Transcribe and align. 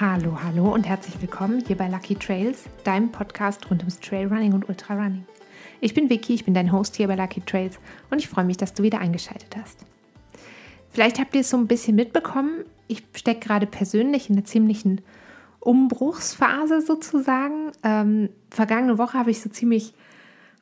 Hallo, 0.00 0.36
hallo 0.42 0.74
und 0.74 0.88
herzlich 0.88 1.14
willkommen 1.20 1.62
hier 1.64 1.76
bei 1.76 1.86
Lucky 1.86 2.16
Trails, 2.16 2.64
deinem 2.82 3.12
Podcast 3.12 3.70
rund 3.70 3.82
ums 3.82 4.00
Trailrunning 4.00 4.52
und 4.52 4.68
Ultrarunning. 4.68 5.24
Ich 5.80 5.94
bin 5.94 6.10
Vicky, 6.10 6.34
ich 6.34 6.44
bin 6.44 6.52
dein 6.52 6.72
Host 6.72 6.96
hier 6.96 7.06
bei 7.06 7.14
Lucky 7.14 7.42
Trails 7.42 7.78
und 8.10 8.18
ich 8.18 8.28
freue 8.28 8.44
mich, 8.44 8.56
dass 8.56 8.74
du 8.74 8.82
wieder 8.82 8.98
eingeschaltet 8.98 9.56
hast. 9.56 9.86
Vielleicht 10.90 11.20
habt 11.20 11.36
ihr 11.36 11.42
es 11.42 11.50
so 11.50 11.56
ein 11.56 11.68
bisschen 11.68 11.94
mitbekommen, 11.94 12.64
ich 12.88 13.04
stecke 13.14 13.46
gerade 13.46 13.68
persönlich 13.68 14.28
in 14.28 14.34
einer 14.34 14.44
ziemlichen 14.44 15.00
Umbruchsphase 15.60 16.80
sozusagen. 16.80 17.70
Ähm, 17.84 18.30
vergangene 18.50 18.98
Woche 18.98 19.16
habe 19.16 19.30
ich 19.30 19.40
so 19.40 19.48
ziemlich 19.48 19.94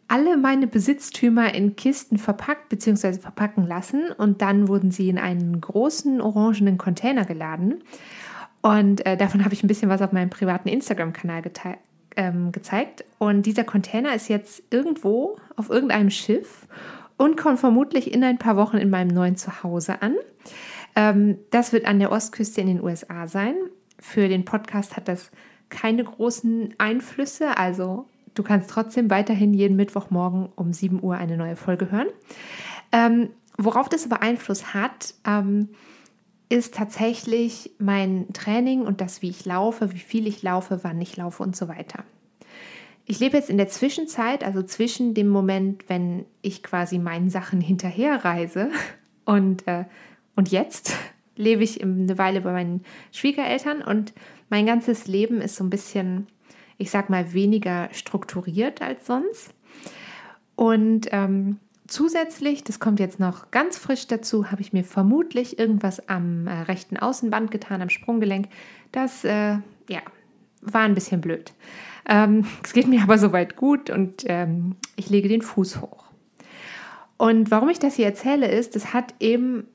alle 0.08 0.36
meine 0.36 0.66
Besitztümer 0.66 1.54
in 1.54 1.74
Kisten 1.74 2.18
verpackt 2.18 2.68
bzw. 2.68 3.14
verpacken 3.14 3.66
lassen 3.66 4.12
und 4.12 4.42
dann 4.42 4.68
wurden 4.68 4.90
sie 4.90 5.08
in 5.08 5.16
einen 5.16 5.58
großen 5.58 6.20
orangenen 6.20 6.76
Container 6.76 7.24
geladen. 7.24 7.82
Und 8.62 9.04
äh, 9.04 9.16
davon 9.16 9.44
habe 9.44 9.54
ich 9.54 9.62
ein 9.62 9.68
bisschen 9.68 9.90
was 9.90 10.02
auf 10.02 10.12
meinem 10.12 10.30
privaten 10.30 10.68
Instagram-Kanal 10.68 11.42
ähm, 12.16 12.52
gezeigt. 12.52 13.04
Und 13.18 13.44
dieser 13.44 13.64
Container 13.64 14.14
ist 14.14 14.28
jetzt 14.28 14.62
irgendwo 14.70 15.36
auf 15.56 15.68
irgendeinem 15.68 16.10
Schiff 16.10 16.66
und 17.16 17.36
kommt 17.36 17.58
vermutlich 17.58 18.12
in 18.12 18.24
ein 18.24 18.38
paar 18.38 18.56
Wochen 18.56 18.78
in 18.78 18.90
meinem 18.90 19.08
neuen 19.08 19.36
Zuhause 19.36 20.00
an. 20.00 20.14
Ähm, 20.94 21.38
das 21.50 21.72
wird 21.72 21.86
an 21.86 21.98
der 21.98 22.12
Ostküste 22.12 22.60
in 22.60 22.68
den 22.68 22.82
USA 22.82 23.26
sein. 23.26 23.54
Für 23.98 24.28
den 24.28 24.44
Podcast 24.44 24.96
hat 24.96 25.08
das 25.08 25.30
keine 25.68 26.04
großen 26.04 26.74
Einflüsse. 26.78 27.56
Also 27.56 28.06
du 28.34 28.42
kannst 28.42 28.70
trotzdem 28.70 29.10
weiterhin 29.10 29.54
jeden 29.54 29.76
Mittwochmorgen 29.76 30.50
um 30.54 30.72
7 30.72 31.02
Uhr 31.02 31.16
eine 31.16 31.36
neue 31.36 31.56
Folge 31.56 31.90
hören. 31.90 32.08
Ähm, 32.92 33.30
worauf 33.56 33.88
das 33.88 34.04
aber 34.04 34.22
Einfluss 34.22 34.74
hat, 34.74 35.14
ähm, 35.26 35.70
ist 36.52 36.74
tatsächlich 36.74 37.70
mein 37.78 38.30
Training 38.34 38.82
und 38.82 39.00
das, 39.00 39.22
wie 39.22 39.30
ich 39.30 39.46
laufe, 39.46 39.94
wie 39.94 39.98
viel 39.98 40.26
ich 40.26 40.42
laufe, 40.42 40.80
wann 40.82 41.00
ich 41.00 41.16
laufe 41.16 41.42
und 41.42 41.56
so 41.56 41.66
weiter. 41.66 42.04
Ich 43.06 43.20
lebe 43.20 43.38
jetzt 43.38 43.48
in 43.48 43.56
der 43.56 43.68
Zwischenzeit, 43.68 44.44
also 44.44 44.62
zwischen 44.62 45.14
dem 45.14 45.28
Moment, 45.28 45.88
wenn 45.88 46.26
ich 46.42 46.62
quasi 46.62 46.98
meinen 46.98 47.30
Sachen 47.30 47.62
hinterherreise 47.62 48.68
und, 49.24 49.66
äh, 49.66 49.86
und 50.36 50.50
jetzt 50.50 50.94
lebe 51.36 51.64
ich 51.64 51.82
eine 51.82 52.18
Weile 52.18 52.42
bei 52.42 52.52
meinen 52.52 52.84
Schwiegereltern 53.12 53.80
und 53.80 54.12
mein 54.50 54.66
ganzes 54.66 55.06
Leben 55.06 55.40
ist 55.40 55.56
so 55.56 55.64
ein 55.64 55.70
bisschen, 55.70 56.26
ich 56.76 56.90
sag 56.90 57.08
mal, 57.08 57.32
weniger 57.32 57.88
strukturiert 57.92 58.82
als 58.82 59.06
sonst. 59.06 59.54
Und 60.54 61.08
ähm, 61.12 61.60
Zusätzlich, 61.92 62.64
das 62.64 62.80
kommt 62.80 63.00
jetzt 63.00 63.20
noch 63.20 63.50
ganz 63.50 63.76
frisch 63.76 64.06
dazu, 64.06 64.50
habe 64.50 64.62
ich 64.62 64.72
mir 64.72 64.82
vermutlich 64.82 65.58
irgendwas 65.58 66.08
am 66.08 66.46
äh, 66.46 66.62
rechten 66.62 66.96
Außenband 66.96 67.50
getan, 67.50 67.82
am 67.82 67.90
Sprunggelenk. 67.90 68.48
Das 68.92 69.24
äh, 69.24 69.58
ja, 69.90 70.00
war 70.62 70.80
ein 70.80 70.94
bisschen 70.94 71.20
blöd. 71.20 71.52
Ähm, 72.08 72.46
es 72.64 72.72
geht 72.72 72.88
mir 72.88 73.02
aber 73.02 73.18
soweit 73.18 73.56
gut 73.56 73.90
und 73.90 74.24
ähm, 74.24 74.76
ich 74.96 75.10
lege 75.10 75.28
den 75.28 75.42
Fuß 75.42 75.82
hoch. 75.82 76.06
Und 77.18 77.50
warum 77.50 77.68
ich 77.68 77.78
das 77.78 77.96
hier 77.96 78.06
erzähle, 78.06 78.50
ist, 78.50 78.74
es 78.74 78.94
hat 78.94 79.12
eben 79.20 79.66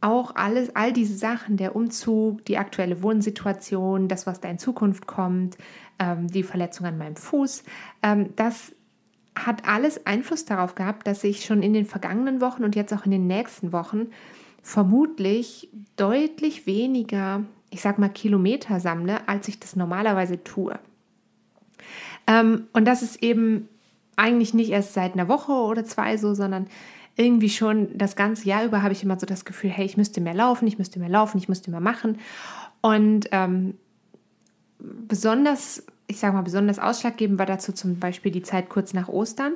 auch 0.00 0.34
alles, 0.34 0.74
all 0.74 0.92
diese 0.92 1.14
Sachen, 1.14 1.58
der 1.58 1.76
Umzug, 1.76 2.44
die 2.46 2.58
aktuelle 2.58 3.04
Wohnsituation, 3.04 4.08
das, 4.08 4.26
was 4.26 4.40
da 4.40 4.50
in 4.50 4.58
Zukunft 4.58 5.06
kommt, 5.06 5.56
ähm, 6.00 6.26
die 6.26 6.42
Verletzung 6.42 6.86
an 6.86 6.98
meinem 6.98 7.14
Fuß, 7.14 7.62
ähm, 8.02 8.30
das 8.34 8.72
hat 9.34 9.66
alles 9.66 10.06
Einfluss 10.06 10.44
darauf 10.44 10.74
gehabt, 10.74 11.06
dass 11.06 11.24
ich 11.24 11.44
schon 11.44 11.62
in 11.62 11.72
den 11.72 11.86
vergangenen 11.86 12.40
Wochen 12.40 12.64
und 12.64 12.76
jetzt 12.76 12.92
auch 12.92 13.04
in 13.04 13.10
den 13.10 13.26
nächsten 13.26 13.72
Wochen 13.72 14.08
vermutlich 14.62 15.68
deutlich 15.96 16.66
weniger, 16.66 17.42
ich 17.70 17.80
sag 17.80 17.98
mal, 17.98 18.08
Kilometer 18.08 18.78
sammle, 18.78 19.26
als 19.28 19.48
ich 19.48 19.58
das 19.58 19.74
normalerweise 19.74 20.42
tue. 20.44 20.78
Ähm, 22.26 22.66
und 22.72 22.84
das 22.84 23.02
ist 23.02 23.22
eben 23.22 23.68
eigentlich 24.16 24.54
nicht 24.54 24.70
erst 24.70 24.94
seit 24.94 25.14
einer 25.14 25.28
Woche 25.28 25.52
oder 25.52 25.84
zwei 25.84 26.16
so, 26.16 26.34
sondern 26.34 26.66
irgendwie 27.16 27.50
schon 27.50 27.96
das 27.96 28.16
ganze 28.16 28.48
Jahr 28.48 28.64
über 28.64 28.82
habe 28.82 28.92
ich 28.92 29.02
immer 29.02 29.18
so 29.18 29.26
das 29.26 29.44
Gefühl, 29.44 29.70
hey, 29.70 29.84
ich 29.84 29.96
müsste 29.96 30.20
mehr 30.20 30.34
laufen, 30.34 30.66
ich 30.66 30.78
müsste 30.78 30.98
mehr 30.98 31.08
laufen, 31.08 31.38
ich 31.38 31.48
müsste 31.48 31.70
mehr 31.70 31.80
machen. 31.80 32.18
Und 32.80 33.28
ähm, 33.32 33.74
besonders 34.78 35.84
ich 36.12 36.20
sage 36.20 36.34
mal, 36.34 36.42
besonders 36.42 36.78
ausschlaggebend 36.78 37.38
war 37.38 37.46
dazu 37.46 37.72
zum 37.72 37.98
Beispiel 37.98 38.30
die 38.30 38.42
Zeit 38.42 38.68
kurz 38.68 38.92
nach 38.92 39.08
Ostern. 39.08 39.54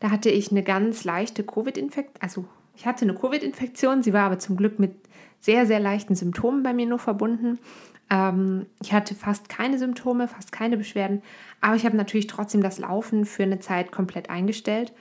Da 0.00 0.10
hatte 0.10 0.28
ich 0.28 0.50
eine 0.50 0.62
ganz 0.62 1.04
leichte 1.04 1.44
Covid-Infektion, 1.44 2.20
also 2.20 2.44
ich 2.76 2.84
hatte 2.86 3.04
eine 3.04 3.14
Covid-Infektion, 3.14 4.02
sie 4.02 4.12
war 4.12 4.24
aber 4.24 4.38
zum 4.38 4.56
Glück 4.56 4.78
mit 4.78 4.94
sehr, 5.40 5.66
sehr 5.66 5.80
leichten 5.80 6.14
Symptomen 6.14 6.62
bei 6.62 6.74
mir 6.74 6.86
nur 6.86 6.98
verbunden. 6.98 7.58
Ähm, 8.10 8.66
ich 8.82 8.92
hatte 8.92 9.14
fast 9.14 9.48
keine 9.48 9.78
Symptome, 9.78 10.28
fast 10.28 10.52
keine 10.52 10.76
Beschwerden, 10.76 11.22
aber 11.62 11.76
ich 11.76 11.86
habe 11.86 11.96
natürlich 11.96 12.26
trotzdem 12.26 12.62
das 12.62 12.78
Laufen 12.78 13.24
für 13.24 13.44
eine 13.44 13.60
Zeit 13.60 13.92
komplett 13.92 14.28
eingestellt. 14.28 14.92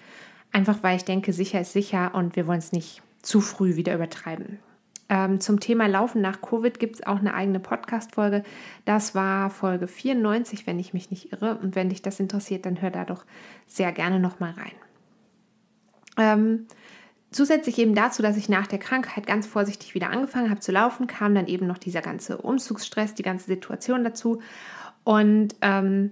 Einfach 0.53 0.83
weil 0.83 0.95
ich 0.95 1.03
denke, 1.03 1.33
sicher 1.33 1.59
ist 1.59 1.73
sicher 1.73 2.11
und 2.13 2.35
wir 2.37 2.47
wollen 2.47 2.59
es 2.59 2.71
nicht 2.71 3.01
zu 3.21 3.41
früh 3.41 3.75
wieder 3.75 3.93
übertreiben. 3.93 4.59
Ähm, 5.13 5.39
zum 5.39 5.59
Thema 5.59 5.85
Laufen 5.85 6.21
nach 6.21 6.41
Covid 6.41 6.79
gibt 6.79 6.95
es 6.95 7.05
auch 7.05 7.19
eine 7.19 7.35
eigene 7.35 7.59
Podcast-Folge. 7.59 8.41
Das 8.83 9.13
war 9.13 9.51
Folge 9.51 9.87
94, 9.87 10.65
wenn 10.65 10.79
ich 10.79 10.95
mich 10.95 11.11
nicht 11.11 11.31
irre. 11.31 11.59
Und 11.61 11.75
wenn 11.75 11.89
dich 11.89 12.01
das 12.01 12.19
interessiert, 12.19 12.65
dann 12.65 12.81
hör 12.81 12.89
da 12.89 13.05
doch 13.05 13.23
sehr 13.67 13.91
gerne 13.91 14.19
nochmal 14.19 14.55
rein. 14.57 14.71
Ähm, 16.17 16.65
zusätzlich 17.29 17.77
eben 17.77 17.93
dazu, 17.93 18.23
dass 18.23 18.37
ich 18.37 18.49
nach 18.49 18.65
der 18.65 18.79
Krankheit 18.79 19.27
ganz 19.27 19.45
vorsichtig 19.45 19.93
wieder 19.93 20.09
angefangen 20.09 20.49
habe 20.49 20.61
zu 20.61 20.71
laufen, 20.71 21.05
kam 21.05 21.35
dann 21.35 21.45
eben 21.45 21.67
noch 21.67 21.77
dieser 21.77 22.01
ganze 22.01 22.37
Umzugsstress, 22.37 23.13
die 23.13 23.21
ganze 23.21 23.45
Situation 23.45 24.03
dazu. 24.03 24.41
Und 25.03 25.53
ähm, 25.61 26.09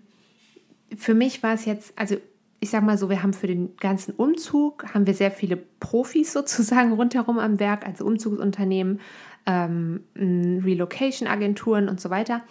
für 0.95 1.15
mich 1.15 1.41
war 1.41 1.55
es 1.55 1.65
jetzt, 1.65 1.97
also 1.97 2.17
ich 2.63 2.69
sag 2.69 2.83
mal 2.83 2.97
so, 2.97 3.09
wir 3.09 3.23
haben 3.23 3.33
für 3.33 3.47
den 3.47 3.75
ganzen 3.77 4.13
Umzug, 4.13 4.85
haben 4.93 5.07
wir 5.07 5.15
sehr 5.15 5.31
viele 5.31 5.57
Profis 5.57 6.31
sozusagen 6.33 6.93
rundherum 6.93 7.39
am 7.39 7.59
Werk, 7.59 7.85
also 7.85 8.05
Umzugsunternehmen, 8.05 9.01
ähm, 9.45 10.03
Relocation-Agenturen 10.15 11.89
und 11.89 11.99
so 11.99 12.09
weiter. 12.09 12.43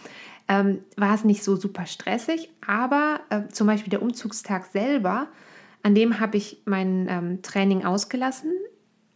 Ähm, 0.49 0.81
war 0.97 1.15
es 1.15 1.25
nicht 1.25 1.45
so 1.45 1.55
super 1.55 1.87
stressig, 1.87 2.51
aber 2.67 3.21
äh, 3.31 3.43
zum 3.53 3.69
Beispiel 3.69 3.91
der 3.91 4.03
Umzugstag 4.03 4.67
selber, 4.67 5.29
an 5.85 5.95
dem 5.95 6.19
habe 6.19 6.37
ich 6.37 6.61
mein 6.65 7.07
ähm, 7.09 7.43
Training 7.43 7.85
ausgelassen, 7.85 8.51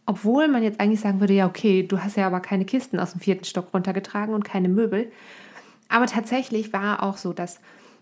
obwohl 0.05 0.47
man 0.47 0.63
jetzt 0.63 0.79
eigentlich 0.79 1.01
sagen 1.01 1.19
würde, 1.19 1.33
ja 1.33 1.45
okay, 1.45 1.83
du 1.83 2.01
hast 2.01 2.15
ja 2.15 2.25
aber 2.25 2.39
keine 2.39 2.63
Kisten 2.63 2.99
aus 2.99 3.11
dem 3.11 3.19
vierten 3.19 3.43
Stock 3.43 3.73
runtergetragen 3.73 4.33
und 4.33 4.45
keine 4.45 4.69
Möbel. 4.69 5.11
Aber 5.89 6.05
tatsächlich 6.05 6.71
war 6.71 7.03
auch 7.03 7.17
so, 7.17 7.33
dass 7.33 7.59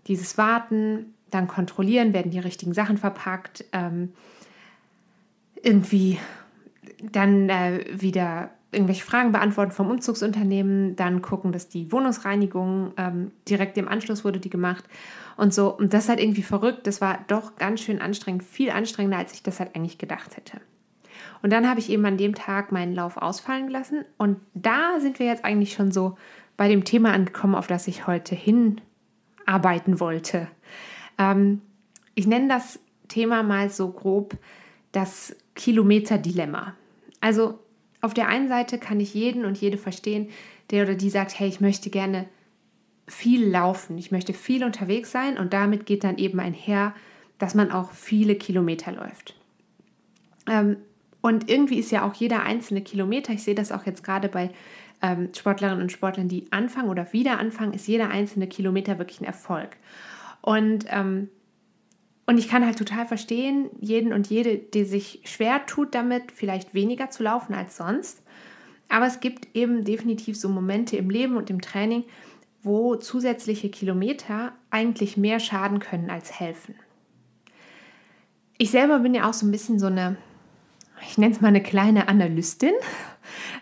dieses 0.07 0.37
Warten, 0.37 1.15
dann 1.33 1.47
kontrollieren, 1.47 2.13
werden 2.13 2.31
die 2.31 2.39
richtigen 2.39 2.73
Sachen 2.73 2.97
verpackt, 2.97 3.65
ähm, 3.71 4.13
irgendwie 5.61 6.19
dann 7.11 7.49
äh, 7.49 7.85
wieder 7.93 8.51
irgendwelche 8.73 9.03
Fragen 9.03 9.31
beantworten 9.31 9.71
vom 9.71 9.89
Umzugsunternehmen, 9.89 10.95
dann 10.95 11.21
gucken, 11.21 11.51
dass 11.51 11.69
die 11.69 11.91
Wohnungsreinigung 11.91 12.93
ähm, 12.97 13.31
direkt 13.47 13.77
im 13.77 13.87
Anschluss 13.87 14.25
wurde 14.25 14.39
die 14.39 14.49
gemacht 14.49 14.83
und 15.37 15.53
so. 15.53 15.75
Und 15.75 15.93
das 15.93 16.05
ist 16.05 16.09
halt 16.09 16.19
irgendwie 16.19 16.43
verrückt. 16.43 16.87
Das 16.87 17.01
war 17.01 17.19
doch 17.27 17.55
ganz 17.55 17.81
schön 17.81 18.01
anstrengend, 18.01 18.43
viel 18.43 18.71
anstrengender, 18.71 19.17
als 19.17 19.33
ich 19.33 19.43
das 19.43 19.59
halt 19.59 19.75
eigentlich 19.75 19.97
gedacht 19.97 20.35
hätte. 20.35 20.59
Und 21.41 21.51
dann 21.51 21.69
habe 21.69 21.79
ich 21.79 21.89
eben 21.89 22.05
an 22.05 22.17
dem 22.17 22.35
Tag 22.35 22.71
meinen 22.71 22.93
Lauf 22.93 23.17
ausfallen 23.17 23.67
gelassen. 23.67 24.05
Und 24.17 24.39
da 24.53 24.99
sind 24.99 25.19
wir 25.19 25.27
jetzt 25.27 25.45
eigentlich 25.45 25.73
schon 25.73 25.91
so 25.91 26.17
bei 26.57 26.67
dem 26.67 26.83
Thema 26.85 27.13
angekommen, 27.13 27.55
auf 27.55 27.67
das 27.67 27.87
ich 27.87 28.07
heute 28.07 28.35
hinarbeiten 28.35 29.99
wollte. 29.99 30.47
Ähm, 31.17 31.61
ich 32.15 32.27
nenne 32.27 32.47
das 32.47 32.79
Thema 33.07 33.43
mal 33.43 33.69
so 33.69 33.89
grob 33.89 34.37
das 34.91 35.35
Kilometer-Dilemma. 35.55 36.75
Also 37.21 37.59
auf 38.01 38.13
der 38.13 38.27
einen 38.27 38.47
Seite 38.47 38.77
kann 38.77 38.99
ich 38.99 39.13
jeden 39.13 39.45
und 39.45 39.57
jede 39.59 39.77
verstehen, 39.77 40.29
der 40.71 40.83
oder 40.83 40.95
die 40.95 41.09
sagt, 41.09 41.39
hey, 41.39 41.47
ich 41.47 41.61
möchte 41.61 41.89
gerne 41.89 42.25
viel 43.07 43.47
laufen, 43.49 43.97
ich 43.97 44.11
möchte 44.11 44.33
viel 44.33 44.63
unterwegs 44.63 45.11
sein 45.11 45.37
und 45.37 45.53
damit 45.53 45.85
geht 45.85 46.03
dann 46.03 46.17
eben 46.17 46.39
einher, 46.39 46.93
dass 47.37 47.53
man 47.55 47.71
auch 47.71 47.91
viele 47.91 48.35
Kilometer 48.35 48.91
läuft. 48.91 49.35
Ähm, 50.49 50.77
und 51.21 51.49
irgendwie 51.49 51.79
ist 51.79 51.91
ja 51.91 52.05
auch 52.05 52.13
jeder 52.13 52.43
einzelne 52.43 52.81
Kilometer, 52.81 53.33
ich 53.33 53.43
sehe 53.43 53.55
das 53.55 53.71
auch 53.71 53.85
jetzt 53.85 54.03
gerade 54.03 54.29
bei 54.29 54.51
ähm, 55.01 55.29
Sportlerinnen 55.33 55.81
und 55.81 55.91
Sportlern, 55.91 56.27
die 56.27 56.45
anfangen 56.51 56.89
oder 56.89 57.11
wieder 57.13 57.39
anfangen, 57.39 57.73
ist 57.73 57.87
jeder 57.87 58.09
einzelne 58.09 58.47
Kilometer 58.47 58.99
wirklich 58.99 59.21
ein 59.21 59.25
Erfolg. 59.25 59.77
Und, 60.43 60.85
ähm, 60.89 61.29
und 62.27 62.37
ich 62.37 62.49
kann 62.49 62.65
halt 62.65 62.77
total 62.77 63.07
verstehen, 63.07 63.69
jeden 63.79 64.11
und 64.11 64.27
jede, 64.27 64.57
die 64.57 64.83
sich 64.83 65.21
schwer 65.23 65.65
tut 65.65 65.95
damit, 65.95 66.33
vielleicht 66.33 66.73
weniger 66.73 67.09
zu 67.09 67.23
laufen 67.23 67.53
als 67.53 67.77
sonst. 67.77 68.21
Aber 68.89 69.07
es 69.07 69.21
gibt 69.21 69.55
eben 69.55 69.85
definitiv 69.85 70.37
so 70.37 70.49
Momente 70.49 70.97
im 70.97 71.09
Leben 71.09 71.37
und 71.37 71.49
im 71.49 71.61
Training, 71.61 72.03
wo 72.61 72.97
zusätzliche 72.97 73.69
Kilometer 73.69 74.51
eigentlich 74.69 75.15
mehr 75.15 75.39
schaden 75.39 75.79
können 75.79 76.09
als 76.09 76.39
helfen. 76.39 76.75
Ich 78.57 78.69
selber 78.69 78.99
bin 78.99 79.13
ja 79.13 79.29
auch 79.29 79.33
so 79.33 79.45
ein 79.45 79.51
bisschen 79.51 79.79
so 79.79 79.87
eine, 79.87 80.17
ich 81.07 81.17
nenne 81.17 81.33
es 81.33 81.41
mal 81.41 81.49
eine 81.49 81.63
kleine 81.63 82.07
Analystin. 82.07 82.73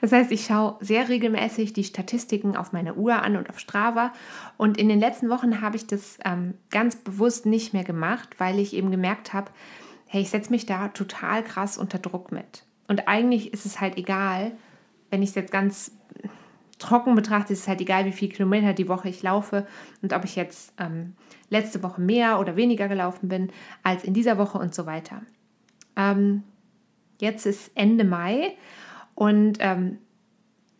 Das 0.01 0.11
heißt, 0.11 0.31
ich 0.31 0.45
schaue 0.45 0.77
sehr 0.79 1.09
regelmäßig 1.09 1.73
die 1.73 1.83
Statistiken 1.83 2.57
auf 2.57 2.73
meiner 2.73 2.97
Uhr 2.97 3.21
an 3.21 3.35
und 3.35 3.49
auf 3.49 3.59
Strava. 3.59 4.11
Und 4.57 4.77
in 4.77 4.89
den 4.89 4.99
letzten 4.99 5.29
Wochen 5.29 5.61
habe 5.61 5.75
ich 5.75 5.87
das 5.87 6.17
ähm, 6.25 6.55
ganz 6.71 6.95
bewusst 6.95 7.45
nicht 7.45 7.73
mehr 7.73 7.83
gemacht, 7.83 8.39
weil 8.39 8.59
ich 8.59 8.75
eben 8.75 8.91
gemerkt 8.91 9.33
habe, 9.33 9.51
hey, 10.07 10.21
ich 10.21 10.29
setze 10.29 10.51
mich 10.51 10.65
da 10.65 10.89
total 10.89 11.43
krass 11.43 11.77
unter 11.77 11.99
Druck 11.99 12.31
mit. 12.31 12.63
Und 12.87 13.07
eigentlich 13.07 13.53
ist 13.53 13.65
es 13.65 13.79
halt 13.79 13.97
egal, 13.97 14.51
wenn 15.09 15.21
ich 15.21 15.29
es 15.29 15.35
jetzt 15.35 15.51
ganz 15.51 15.91
trocken 16.79 17.15
betrachte, 17.15 17.53
ist 17.53 17.61
es 17.61 17.67
halt 17.67 17.79
egal, 17.79 18.05
wie 18.05 18.11
viele 18.11 18.33
Kilometer 18.33 18.73
die 18.73 18.87
Woche 18.87 19.07
ich 19.07 19.21
laufe 19.21 19.67
und 20.01 20.13
ob 20.13 20.25
ich 20.25 20.35
jetzt 20.35 20.73
ähm, 20.79 21.13
letzte 21.49 21.83
Woche 21.83 22.01
mehr 22.01 22.39
oder 22.39 22.55
weniger 22.55 22.87
gelaufen 22.87 23.29
bin 23.29 23.51
als 23.83 24.03
in 24.03 24.13
dieser 24.13 24.37
Woche 24.37 24.57
und 24.57 24.73
so 24.73 24.85
weiter. 24.85 25.21
Ähm, 25.95 26.43
jetzt 27.21 27.45
ist 27.45 27.71
Ende 27.75 28.03
Mai 28.03 28.53
und 29.15 29.57
ähm, 29.59 29.97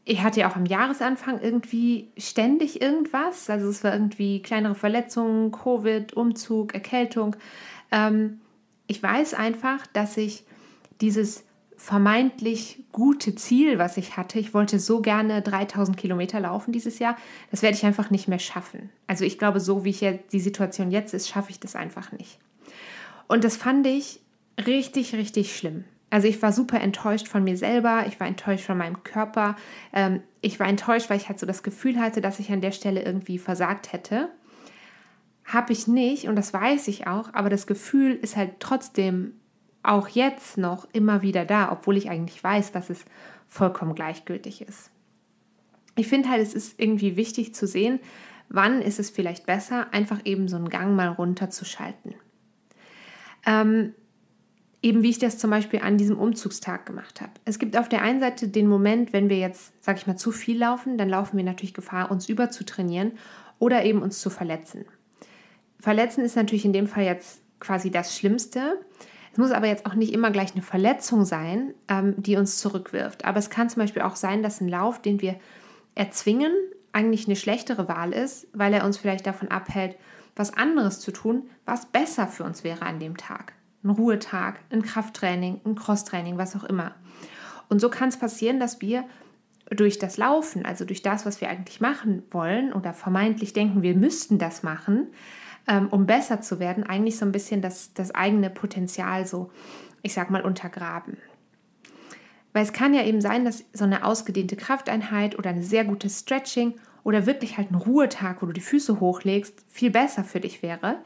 ich 0.04 0.22
hatte 0.24 0.42
ja 0.42 0.50
auch 0.50 0.56
am 0.56 0.66
Jahresanfang 0.66 1.40
irgendwie 1.42 2.12
ständig 2.18 2.82
irgendwas. 2.82 3.50
Also 3.50 3.70
es 3.70 3.84
war 3.84 3.94
irgendwie 3.94 4.42
kleinere 4.42 4.76
Verletzungen, 4.76 5.52
Covid, 5.52 6.14
Umzug, 6.14 6.74
Erkältung. 6.74 7.36
Ähm, 7.92 8.42
ich 8.88 9.02
weiß 9.02 9.36
einfach, 9.36 9.86
dass 9.88 10.18
ich 10.18 10.44
dieses 11.02 11.46
vermeintlich 11.78 12.84
gute 12.92 13.34
Ziel, 13.36 13.80
was 13.80 13.98
ich 13.98 14.18
hatte. 14.18 14.38
Ich 14.38 14.54
wollte 14.54 14.80
so 14.80 15.02
gerne 15.02 15.42
3000 15.42 15.98
Kilometer 15.98 16.40
laufen 16.40 16.72
dieses 16.72 17.00
Jahr. 17.00 17.18
Das 17.50 17.64
werde 17.64 17.76
ich 17.76 17.86
einfach 17.86 18.12
nicht 18.12 18.28
mehr 18.28 18.38
schaffen. 18.38 18.90
Also 19.08 19.26
ich 19.26 19.40
glaube, 19.40 19.60
so 19.60 19.84
wie 19.84 19.90
ich 19.90 20.02
jetzt, 20.02 20.32
die 20.34 20.40
Situation 20.40 20.92
jetzt 20.92 21.14
ist, 21.14 21.28
schaffe 21.28 21.50
ich 21.50 21.60
das 21.60 21.76
einfach 21.76 22.12
nicht. 22.12 22.38
Und 23.28 23.44
das 23.44 23.56
fand 23.56 23.88
ich 23.88 24.20
richtig, 24.64 25.16
richtig 25.16 25.56
schlimm. 25.56 25.86
Also 26.12 26.28
ich 26.28 26.42
war 26.42 26.52
super 26.52 26.80
enttäuscht 26.82 27.28
von 27.30 27.44
mir 27.44 27.58
selber, 27.58 28.04
ich 28.06 28.20
war 28.20 28.28
enttäuscht 28.28 28.66
von 28.66 28.78
meinem 28.78 29.02
Körper, 29.04 29.56
ähm, 29.94 30.22
ich 30.42 30.60
war 30.60 30.68
enttäuscht, 30.68 31.10
weil 31.10 31.18
ich 31.18 31.30
halt 31.30 31.40
so 31.40 31.46
das 31.46 31.64
Gefühl 31.64 32.00
hatte, 32.00 32.20
dass 32.20 32.40
ich 32.40 32.52
an 32.52 32.62
der 32.62 32.74
Stelle 32.74 33.02
irgendwie 33.02 33.40
versagt 33.40 33.94
hätte. 33.94 34.30
Habe 35.46 35.72
ich 35.72 35.88
nicht 35.88 36.28
und 36.28 36.36
das 36.36 36.54
weiß 36.54 36.90
ich 36.90 37.08
auch, 37.08 37.34
aber 37.34 37.50
das 37.50 37.66
Gefühl 37.66 38.14
ist 38.14 38.36
halt 38.36 38.60
trotzdem 38.60 39.40
auch 39.84 40.10
jetzt 40.10 40.58
noch 40.58 40.86
immer 40.92 41.22
wieder 41.22 41.46
da, 41.46 41.72
obwohl 41.72 41.96
ich 41.96 42.10
eigentlich 42.10 42.44
weiß, 42.44 42.74
dass 42.74 42.90
es 42.90 43.06
vollkommen 43.48 43.96
gleichgültig 43.96 44.62
ist. 44.62 44.92
Ich 45.96 46.08
finde 46.08 46.30
halt, 46.30 46.42
es 46.42 46.54
ist 46.54 46.80
irgendwie 46.80 47.16
wichtig 47.16 47.56
zu 47.56 47.66
sehen, 47.66 48.00
wann 48.50 48.82
ist 48.82 49.00
es 49.00 49.10
vielleicht 49.10 49.46
besser, 49.46 49.88
einfach 49.94 50.20
eben 50.26 50.50
so 50.50 50.58
einen 50.58 50.70
Gang 50.70 50.94
mal 50.94 51.08
runterzuschalten. 51.08 52.16
Ähm, 53.46 53.94
eben 54.82 55.04
wie 55.04 55.10
ich 55.10 55.20
das 55.20 55.38
zum 55.38 55.52
Beispiel 55.52 55.82
an 55.82 55.98
diesem 55.98 56.18
Umzugstag 56.18 56.86
gemacht 56.86 57.22
habe. 57.22 57.32
Es 57.46 57.60
gibt 57.60 57.78
auf 57.78 57.88
der 57.88 58.02
einen 58.02 58.20
Seite 58.20 58.48
den 58.48 58.68
Moment, 58.68 59.14
wenn 59.14 59.30
wir 59.30 59.38
jetzt, 59.38 59.74
sag 59.84 59.98
ich 59.98 60.08
mal, 60.08 60.18
zu 60.18 60.32
viel 60.32 60.58
laufen, 60.58 60.98
dann 60.98 61.10
laufen 61.10 61.38
wir 61.38 61.44
natürlich 61.44 61.74
Gefahr, 61.74 62.10
uns 62.10 62.30
überzutrainieren 62.30 63.14
oder 63.60 63.86
eben 63.86 64.02
uns 64.02 64.20
zu 64.20 64.30
verletzen. 64.30 64.86
Verletzen 65.80 66.24
ist 66.24 66.36
natürlich 66.36 66.66
in 66.66 66.74
dem 66.74 66.88
Fall 66.88 67.04
jetzt 67.04 67.42
quasi 67.60 67.92
das 67.92 68.18
Schlimmste. 68.18 68.80
Es 69.32 69.38
muss 69.38 69.52
aber 69.52 69.68
jetzt 69.68 69.86
auch 69.86 69.94
nicht 69.94 70.14
immer 70.14 70.32
gleich 70.32 70.54
eine 70.54 70.64
Verletzung 70.64 71.26
sein, 71.26 71.74
ähm, 71.88 72.16
die 72.18 72.36
uns 72.36 72.58
zurückwirft. 72.58 73.24
Aber 73.24 73.40
es 73.40 73.50
kann 73.50 73.70
zum 73.70 73.82
Beispiel 73.82 74.02
auch 74.02 74.16
sein, 74.16 74.44
dass 74.44 74.62
ein 74.62 74.68
Lauf, 74.68 75.02
den 75.02 75.22
wir 75.22 75.36
erzwingen, 75.94 76.52
eigentlich 76.92 77.28
eine 77.28 77.36
schlechtere 77.36 77.88
Wahl 77.88 78.14
ist, 78.14 78.48
weil 78.54 78.74
er 78.74 78.84
uns 78.84 78.98
vielleicht 78.98 79.26
davon 79.26 79.50
abhält, 79.50 79.96
was 80.36 80.54
anderes 80.54 81.00
zu 81.00 81.12
tun, 81.12 81.50
was 81.66 81.86
besser 81.86 82.28
für 82.28 82.44
uns 82.44 82.64
wäre 82.64 82.82
an 82.82 83.00
dem 83.00 83.16
Tag. 83.16 83.54
Ein 83.84 83.90
Ruhetag, 83.90 84.60
ein 84.70 84.84
Krafttraining, 84.84 85.62
ein 85.66 85.76
Crosstraining, 85.76 86.38
was 86.38 86.56
auch 86.56 86.64
immer. 86.64 86.94
Und 87.70 87.80
so 87.80 87.90
kann 87.90 88.10
es 88.10 88.18
passieren, 88.18 88.60
dass 88.60 88.82
wir 88.82 89.06
durch 89.70 89.98
das 89.98 90.18
Laufen, 90.18 90.66
also 90.66 90.84
durch 90.86 91.02
das, 91.02 91.26
was 91.26 91.40
wir 91.40 91.50
eigentlich 91.50 91.80
machen 91.80 92.24
wollen 92.32 92.74
oder 92.74 92.94
vermeintlich 92.94 93.54
denken, 93.54 93.82
wir 93.82 93.96
müssten 93.96 94.38
das 94.38 94.64
machen, 94.64 95.08
ähm, 95.68 95.88
um 95.90 96.06
besser 96.06 96.42
zu 96.42 96.60
werden, 96.60 96.84
eigentlich 96.84 97.18
so 97.18 97.26
ein 97.26 97.32
bisschen 97.32 97.62
das, 97.62 97.94
das 97.94 98.14
eigene 98.14 98.50
Potenzial 98.50 99.26
so, 99.26 99.52
ich 100.02 100.14
sag 100.14 100.30
mal, 100.30 100.42
untergraben. 100.42 101.18
Weil 102.54 102.64
es 102.64 102.74
kann 102.74 102.94
ja 102.94 103.04
eben 103.04 103.22
sein, 103.22 103.46
dass 103.46 103.64
so 103.72 103.86
eine 103.86 104.04
ausgedehnte 104.04 104.58
Krafteinheit 104.58 105.38
oder 105.40 105.52
eine 105.52 105.64
sehr 105.64 105.86
gute 105.86 106.10
Stretching 106.10 106.76
oder 107.04 107.26
wirklich 107.26 107.58
halt 107.58 107.72
ein 107.72 107.76
Ruhetag, 107.76 108.42
wo 108.42 108.48
du 108.48 108.52
die 108.52 108.62
Füße 108.62 109.00
hochlegst, 109.00 109.64
viel 109.70 109.92
besser 109.92 110.24
für 110.24 110.42
dich 110.42 110.62
wäre, 110.62 110.98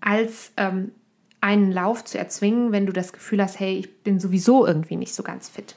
als 0.00 0.52
ähm, 0.56 0.92
einen 1.40 1.70
Lauf 1.70 2.04
zu 2.04 2.18
erzwingen, 2.18 2.72
wenn 2.72 2.86
du 2.86 2.92
das 2.92 3.12
Gefühl 3.12 3.42
hast, 3.42 3.60
hey, 3.60 3.78
ich 3.78 4.02
bin 4.02 4.18
sowieso 4.18 4.66
irgendwie 4.66 4.96
nicht 4.96 5.14
so 5.14 5.22
ganz 5.22 5.48
fit. 5.48 5.76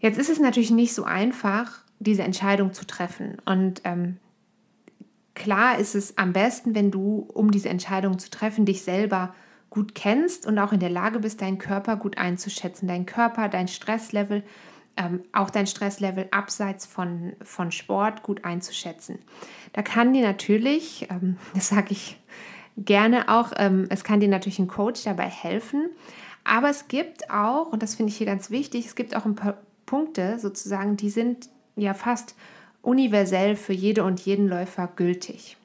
Jetzt 0.00 0.18
ist 0.18 0.28
es 0.28 0.40
natürlich 0.40 0.70
nicht 0.70 0.94
so 0.94 1.04
einfach, 1.04 1.80
diese 1.98 2.22
Entscheidung 2.22 2.72
zu 2.72 2.86
treffen. 2.86 3.38
Und 3.44 3.80
ähm, 3.84 4.18
klar 5.34 5.78
ist 5.78 5.94
es 5.94 6.18
am 6.18 6.32
besten, 6.32 6.74
wenn 6.74 6.90
du, 6.90 7.26
um 7.32 7.50
diese 7.50 7.68
Entscheidung 7.68 8.18
zu 8.18 8.30
treffen, 8.30 8.66
dich 8.66 8.82
selber 8.82 9.34
gut 9.70 9.94
kennst 9.94 10.46
und 10.46 10.58
auch 10.58 10.72
in 10.72 10.80
der 10.80 10.90
Lage 10.90 11.20
bist, 11.20 11.40
deinen 11.40 11.58
Körper 11.58 11.96
gut 11.96 12.18
einzuschätzen. 12.18 12.86
Dein 12.86 13.06
Körper, 13.06 13.48
dein 13.48 13.68
Stresslevel, 13.68 14.44
ähm, 14.96 15.22
auch 15.32 15.50
dein 15.50 15.66
Stresslevel 15.66 16.28
abseits 16.30 16.86
von, 16.86 17.32
von 17.42 17.72
Sport 17.72 18.22
gut 18.22 18.44
einzuschätzen. 18.44 19.18
Da 19.72 19.82
kann 19.82 20.12
dir 20.12 20.22
natürlich, 20.22 21.08
ähm, 21.10 21.38
das 21.54 21.68
sage 21.68 21.88
ich 21.90 22.20
gerne 22.76 23.28
auch, 23.28 23.52
ähm, 23.56 23.86
es 23.90 24.04
kann 24.04 24.20
dir 24.20 24.28
natürlich 24.28 24.58
ein 24.58 24.68
Coach 24.68 25.04
dabei 25.04 25.28
helfen. 25.28 25.90
Aber 26.44 26.68
es 26.68 26.88
gibt 26.88 27.30
auch, 27.30 27.72
und 27.72 27.82
das 27.82 27.94
finde 27.94 28.10
ich 28.10 28.18
hier 28.18 28.26
ganz 28.26 28.50
wichtig, 28.50 28.86
es 28.86 28.94
gibt 28.94 29.16
auch 29.16 29.24
ein 29.24 29.34
paar 29.34 29.56
Punkte 29.86 30.38
sozusagen, 30.38 30.96
die 30.96 31.10
sind 31.10 31.48
ja 31.76 31.94
fast 31.94 32.34
universell 32.82 33.56
für 33.56 33.72
jede 33.72 34.04
und 34.04 34.20
jeden 34.20 34.48
Läufer 34.48 34.88
gültig. 34.94 35.56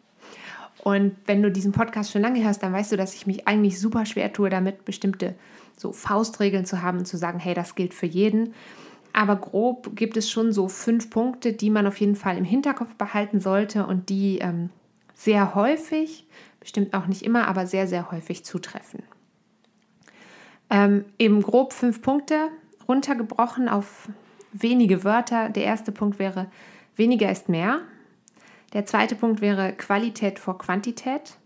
Und 0.81 1.15
wenn 1.25 1.43
du 1.43 1.51
diesen 1.51 1.73
Podcast 1.73 2.11
schon 2.11 2.21
lange 2.21 2.43
hörst, 2.43 2.63
dann 2.63 2.71
weißt 2.71 2.93
du, 2.93 2.97
dass 2.97 3.13
ich 3.13 3.27
mich 3.27 3.47
eigentlich 3.47 3.79
super 3.79 4.05
schwer 4.05 4.31
tue, 4.31 4.49
damit 4.49 4.85
bestimmte 4.85 5.35
so 5.75 5.91
Faustregeln 5.91 6.65
zu 6.65 6.81
haben 6.81 6.99
und 6.99 7.05
zu 7.05 7.17
sagen, 7.17 7.39
hey, 7.39 7.53
das 7.53 7.75
gilt 7.75 7.93
für 7.93 8.05
jeden. 8.05 8.53
Aber 9.11 9.35
grob 9.35 9.95
gibt 9.95 10.15
es 10.17 10.29
schon 10.29 10.53
so 10.53 10.67
fünf 10.67 11.09
Punkte, 11.09 11.51
die 11.51 11.69
man 11.69 11.87
auf 11.87 11.97
jeden 11.99 12.15
Fall 12.15 12.37
im 12.37 12.45
Hinterkopf 12.45 12.95
behalten 12.95 13.41
sollte 13.41 13.85
und 13.85 14.09
die 14.09 14.39
ähm, 14.39 14.69
sehr 15.13 15.55
häufig, 15.55 16.25
bestimmt 16.59 16.93
auch 16.93 17.07
nicht 17.07 17.23
immer, 17.23 17.47
aber 17.47 17.65
sehr, 17.65 17.87
sehr 17.87 18.11
häufig 18.11 18.45
zutreffen. 18.45 19.03
Ähm, 20.69 21.05
eben 21.17 21.41
grob 21.41 21.73
fünf 21.73 22.01
Punkte, 22.01 22.49
runtergebrochen 22.87 23.69
auf 23.69 24.09
wenige 24.51 25.03
Wörter. 25.03 25.49
Der 25.49 25.63
erste 25.63 25.91
Punkt 25.91 26.19
wäre 26.19 26.47
Weniger 26.99 27.31
ist 27.31 27.47
mehr. 27.47 27.79
Der 28.73 28.85
zweite 28.85 29.15
Punkt 29.15 29.39
wäre 29.39 29.71
Qualität 29.71 30.37
vor 30.37 30.57
Quantität. 30.57 31.37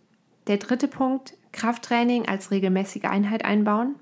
Der 0.48 0.58
dritte 0.58 0.88
Punkt, 0.88 1.38
Krafttraining 1.52 2.28
als 2.28 2.50
regelmäßige 2.50 3.04
Einheit 3.04 3.46
einbauen. 3.46 3.94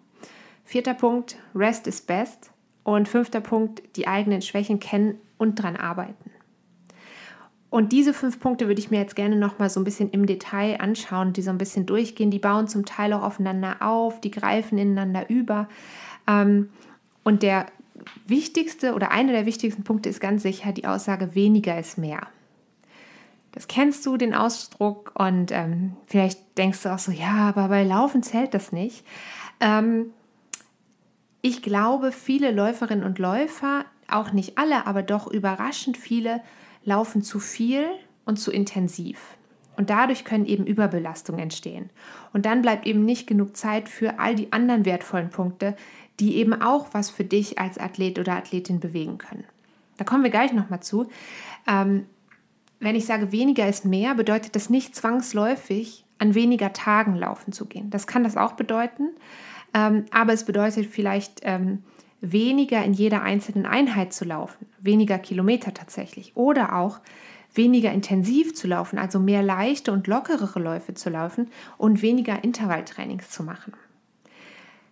Vierter 0.64 0.94
Punkt, 0.94 1.36
Rest 1.54 1.88
is 1.88 2.00
best. 2.00 2.52
Und 2.84 3.10
fünfter 3.10 3.42
Punkt, 3.42 3.84
die 3.98 4.08
eigenen 4.08 4.42
Schwächen 4.42 4.80
kennen 4.80 5.20
und 5.38 5.56
dran 5.56 5.76
arbeiten. 5.76 6.31
Und 7.72 7.94
diese 7.94 8.14
fünf 8.14 8.42
Punkte 8.42 8.68
würde 8.68 8.82
ich 8.82 8.92
mir 8.92 9.00
jetzt 9.00 9.16
gerne 9.16 9.38
nochmal 9.38 9.70
so 9.70 9.80
ein 9.80 9.86
bisschen 9.86 10.12
im 10.12 10.26
Detail 10.26 10.82
anschauen, 10.82 11.32
die 11.32 11.42
so 11.42 11.52
ein 11.52 11.58
bisschen 11.58 11.86
durchgehen. 11.86 12.30
Die 12.30 12.38
bauen 12.38 12.68
zum 12.68 12.86
Teil 12.86 13.14
auch 13.14 13.24
aufeinander 13.24 13.78
auf, 13.80 14.20
die 14.20 14.30
greifen 14.30 14.78
ineinander 14.78 15.30
über. 15.30 15.70
Ähm, 16.28 16.70
und 17.24 17.44
der 17.44 17.68
wichtigste 18.28 18.94
oder 18.94 19.12
einer 19.12 19.32
der 19.32 19.46
wichtigsten 19.46 19.84
Punkte 19.84 20.10
ist 20.10 20.20
ganz 20.20 20.44
sicher 20.44 20.74
die 20.74 20.86
Aussage, 20.86 21.34
weniger 21.34 21.80
ist 21.80 21.98
mehr. 21.98 22.28
Das 23.54 23.70
kennst 23.70 24.06
du, 24.06 24.18
den 24.18 24.34
Ausdruck, 24.34 25.14
und 25.18 25.54
ähm, 25.54 25.96
vielleicht 26.08 26.58
denkst 26.58 26.84
du 26.84 26.94
auch 26.94 27.00
so, 27.00 27.14
ja, 27.14 27.48
aber 27.48 27.70
bei 27.70 27.86
Laufen 27.86 28.22
zählt 28.22 28.54
das 28.54 28.74
nicht. 28.74 29.06
Ähm, 29.62 30.08
ich 31.42 31.62
glaube, 31.62 32.12
viele 32.12 32.52
Läuferinnen 32.52 33.06
und 33.06 33.18
Läufer, 33.18 33.86
auch 34.10 34.34
nicht 34.34 34.58
alle, 34.58 34.86
aber 34.88 35.04
doch 35.04 35.28
überraschend 35.28 35.96
viele, 35.96 36.42
laufen 36.84 37.22
zu 37.22 37.40
viel 37.40 37.86
und 38.26 38.38
zu 38.38 38.52
intensiv. 38.52 39.20
Und 39.78 39.90
dadurch 39.90 40.26
können 40.26 40.46
eben 40.46 40.66
Überbelastungen 40.66 41.42
entstehen. 41.42 41.90
Und 42.34 42.46
dann 42.46 42.62
bleibt 42.62 42.86
eben 42.86 43.06
nicht 43.06 43.26
genug 43.26 43.56
Zeit 43.56 43.90
für 43.90 44.20
all 44.20 44.36
die 44.36 44.52
anderen 44.52 44.86
wertvollen 44.86 45.30
Punkte, 45.30 45.76
die 46.20 46.36
eben 46.36 46.62
auch 46.62 46.90
was 46.92 47.10
für 47.10 47.24
dich 47.24 47.58
als 47.58 47.78
Athlet 47.78 48.20
oder 48.20 48.36
Athletin 48.36 48.80
bewegen 48.80 49.18
können. 49.18 49.46
Da 49.98 50.04
kommen 50.04 50.24
wir 50.24 50.30
gleich 50.30 50.54
nochmal 50.54 50.82
zu. 50.82 51.08
Ähm, 51.68 52.06
wenn 52.80 52.96
ich 52.96 53.06
sage, 53.06 53.32
weniger 53.32 53.68
ist 53.68 53.86
mehr, 53.86 54.16
bedeutet 54.16 54.56
das 54.56 54.70
nicht 54.70 54.96
zwangsläufig, 54.96 56.06
an 56.18 56.36
weniger 56.36 56.74
Tagen 56.74 57.16
laufen 57.16 57.52
zu 57.52 57.66
gehen. 57.66 57.90
Das 57.90 58.08
kann 58.08 58.24
das 58.24 58.38
auch 58.38 58.54
bedeuten, 58.54 59.10
ähm, 59.74 60.06
aber 60.12 60.34
es 60.34 60.46
bedeutet 60.46 60.88
vielleicht 60.88 61.42
ähm, 61.44 61.84
weniger 62.22 62.84
in 62.84 62.94
jeder 62.94 63.24
einzelnen 63.24 63.66
Einheit 63.66 64.14
zu 64.14 64.26
laufen, 64.26 64.68
weniger 64.80 65.20
Kilometer 65.20 65.74
tatsächlich 65.74 66.36
oder 66.36 66.76
auch 66.76 67.00
weniger 67.54 67.92
intensiv 67.92 68.56
zu 68.56 68.68
laufen, 68.68 68.98
also 68.98 69.20
mehr 69.20 69.44
leichte 69.44 69.92
und 69.92 70.08
lockerere 70.08 70.60
Läufe 70.60 70.94
zu 70.94 71.10
laufen 71.10 71.50
und 71.78 72.02
weniger 72.02 72.44
Intervalltrainings 72.44 73.30
zu 73.30 73.44
machen. 73.44 73.74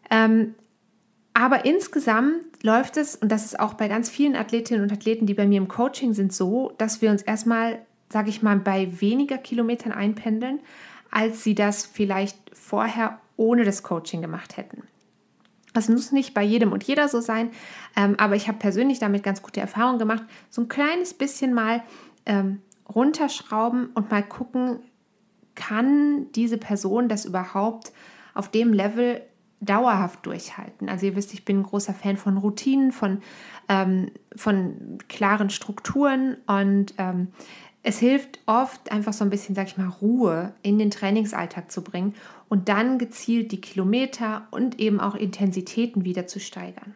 Ähm, 0.09 0.55
Aber 1.33 1.63
insgesamt 1.63 2.63
läuft 2.63 2.97
es, 2.97 3.15
und 3.15 3.31
das 3.31 3.45
ist 3.45 3.59
auch 3.59 3.75
bei 3.75 3.87
ganz 3.87 4.09
vielen 4.09 4.35
Athletinnen 4.35 4.83
und 4.83 4.91
Athleten, 4.91 5.25
die 5.25 5.35
bei 5.35 5.47
mir 5.47 5.59
im 5.59 5.69
Coaching 5.69 6.13
sind, 6.13 6.33
so, 6.33 6.73
dass 6.77 7.01
wir 7.01 7.11
uns 7.11 7.21
erstmal, 7.21 7.79
sage 8.09 8.29
ich 8.29 8.41
mal, 8.41 8.57
bei 8.57 8.99
weniger 8.99 9.37
Kilometern 9.37 9.93
einpendeln, 9.93 10.59
als 11.11 11.43
sie 11.43 11.55
das 11.55 11.85
vielleicht 11.85 12.37
vorher 12.51 13.19
ohne 13.37 13.63
das 13.63 13.83
Coaching 13.83 14.21
gemacht 14.21 14.57
hätten. 14.57 14.83
Das 15.73 15.87
muss 15.89 16.11
nicht 16.11 16.33
bei 16.33 16.43
jedem 16.43 16.71
und 16.71 16.83
jeder 16.83 17.07
so 17.07 17.21
sein, 17.21 17.51
ähm, 17.95 18.15
aber 18.17 18.35
ich 18.35 18.47
habe 18.47 18.57
persönlich 18.57 18.99
damit 18.99 19.23
ganz 19.23 19.41
gute 19.41 19.61
Erfahrungen 19.61 19.99
gemacht. 19.99 20.23
So 20.49 20.61
ein 20.61 20.67
kleines 20.67 21.13
bisschen 21.13 21.53
mal 21.53 21.83
ähm, 22.25 22.61
runterschrauben 22.93 23.87
und 23.93 24.09
mal 24.09 24.23
gucken, 24.23 24.79
kann 25.55 26.31
diese 26.33 26.57
Person 26.57 27.09
das 27.09 27.25
überhaupt 27.25 27.91
auf 28.33 28.49
dem 28.49 28.73
Level 28.73 29.21
dauerhaft 29.61 30.25
durchhalten. 30.25 30.87
Also 30.87 31.05
ihr 31.05 31.15
wisst, 31.15 31.33
ich 31.33 31.43
bin 31.43 31.59
ein 31.59 31.63
großer 31.63 31.93
Fan 31.93 32.17
von 32.17 32.37
Routinen, 32.37 32.91
von, 32.91 33.21
ähm, 33.67 34.11
von 34.35 34.97
klaren 35.09 35.49
Strukturen 35.49 36.37
und 36.47 36.93
ähm, 36.97 37.27
es 37.89 37.97
hilft 37.97 38.37
oft 38.45 38.91
einfach 38.91 39.13
so 39.13 39.23
ein 39.23 39.31
bisschen, 39.31 39.55
sag 39.55 39.65
ich 39.65 39.77
mal, 39.77 39.87
Ruhe 39.87 40.53
in 40.61 40.77
den 40.77 40.91
Trainingsalltag 40.91 41.71
zu 41.71 41.83
bringen 41.83 42.13
und 42.47 42.69
dann 42.69 42.99
gezielt 42.99 43.51
die 43.51 43.61
Kilometer 43.61 44.47
und 44.51 44.79
eben 44.79 44.99
auch 44.99 45.15
Intensitäten 45.15 46.05
wieder 46.05 46.27
zu 46.27 46.39
steigern. 46.39 46.93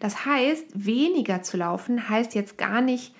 Das 0.00 0.26
heißt, 0.26 0.64
weniger 0.74 1.42
zu 1.42 1.56
laufen 1.56 2.08
heißt 2.08 2.34
jetzt 2.34 2.58
gar 2.58 2.80
nicht 2.80 3.14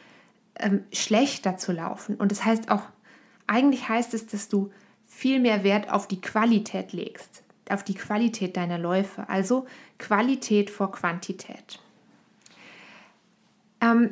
ähm, 0.58 0.82
schlechter 0.92 1.56
zu 1.56 1.70
laufen. 1.70 2.16
Und 2.16 2.32
das 2.32 2.44
heißt 2.44 2.68
auch, 2.68 2.82
eigentlich 3.46 3.88
heißt 3.88 4.12
es, 4.12 4.26
dass 4.26 4.48
du 4.48 4.72
viel 5.06 5.38
mehr 5.38 5.62
Wert 5.62 5.92
auf 5.92 6.08
die 6.08 6.20
Qualität 6.20 6.92
legst, 6.92 7.44
auf 7.70 7.84
die 7.84 7.94
Qualität 7.94 8.56
deiner 8.56 8.78
Läufe. 8.78 9.28
Also 9.28 9.66
Qualität 9.98 10.70
vor 10.70 10.90
Quantität. 10.90 11.78
Ähm, 13.80 14.10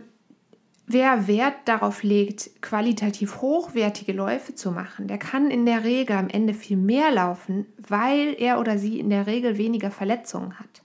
Wer 0.87 1.27
Wert 1.27 1.55
darauf 1.65 2.03
legt, 2.03 2.61
qualitativ 2.61 3.41
hochwertige 3.41 4.13
Läufe 4.13 4.55
zu 4.55 4.71
machen, 4.71 5.09
der 5.09 5.17
kann 5.17 5.51
in 5.51 5.65
der 5.65 5.83
Regel 5.83 6.17
am 6.17 6.29
Ende 6.29 6.53
viel 6.53 6.77
mehr 6.77 7.11
laufen, 7.11 7.67
weil 7.79 8.37
er 8.39 8.61
oder 8.61 8.79
sie 8.79 9.01
in 9.01 9.09
der 9.09 9.27
Regel 9.27 9.57
weniger 9.57 9.91
Verletzungen 9.91 10.59
hat. 10.59 10.83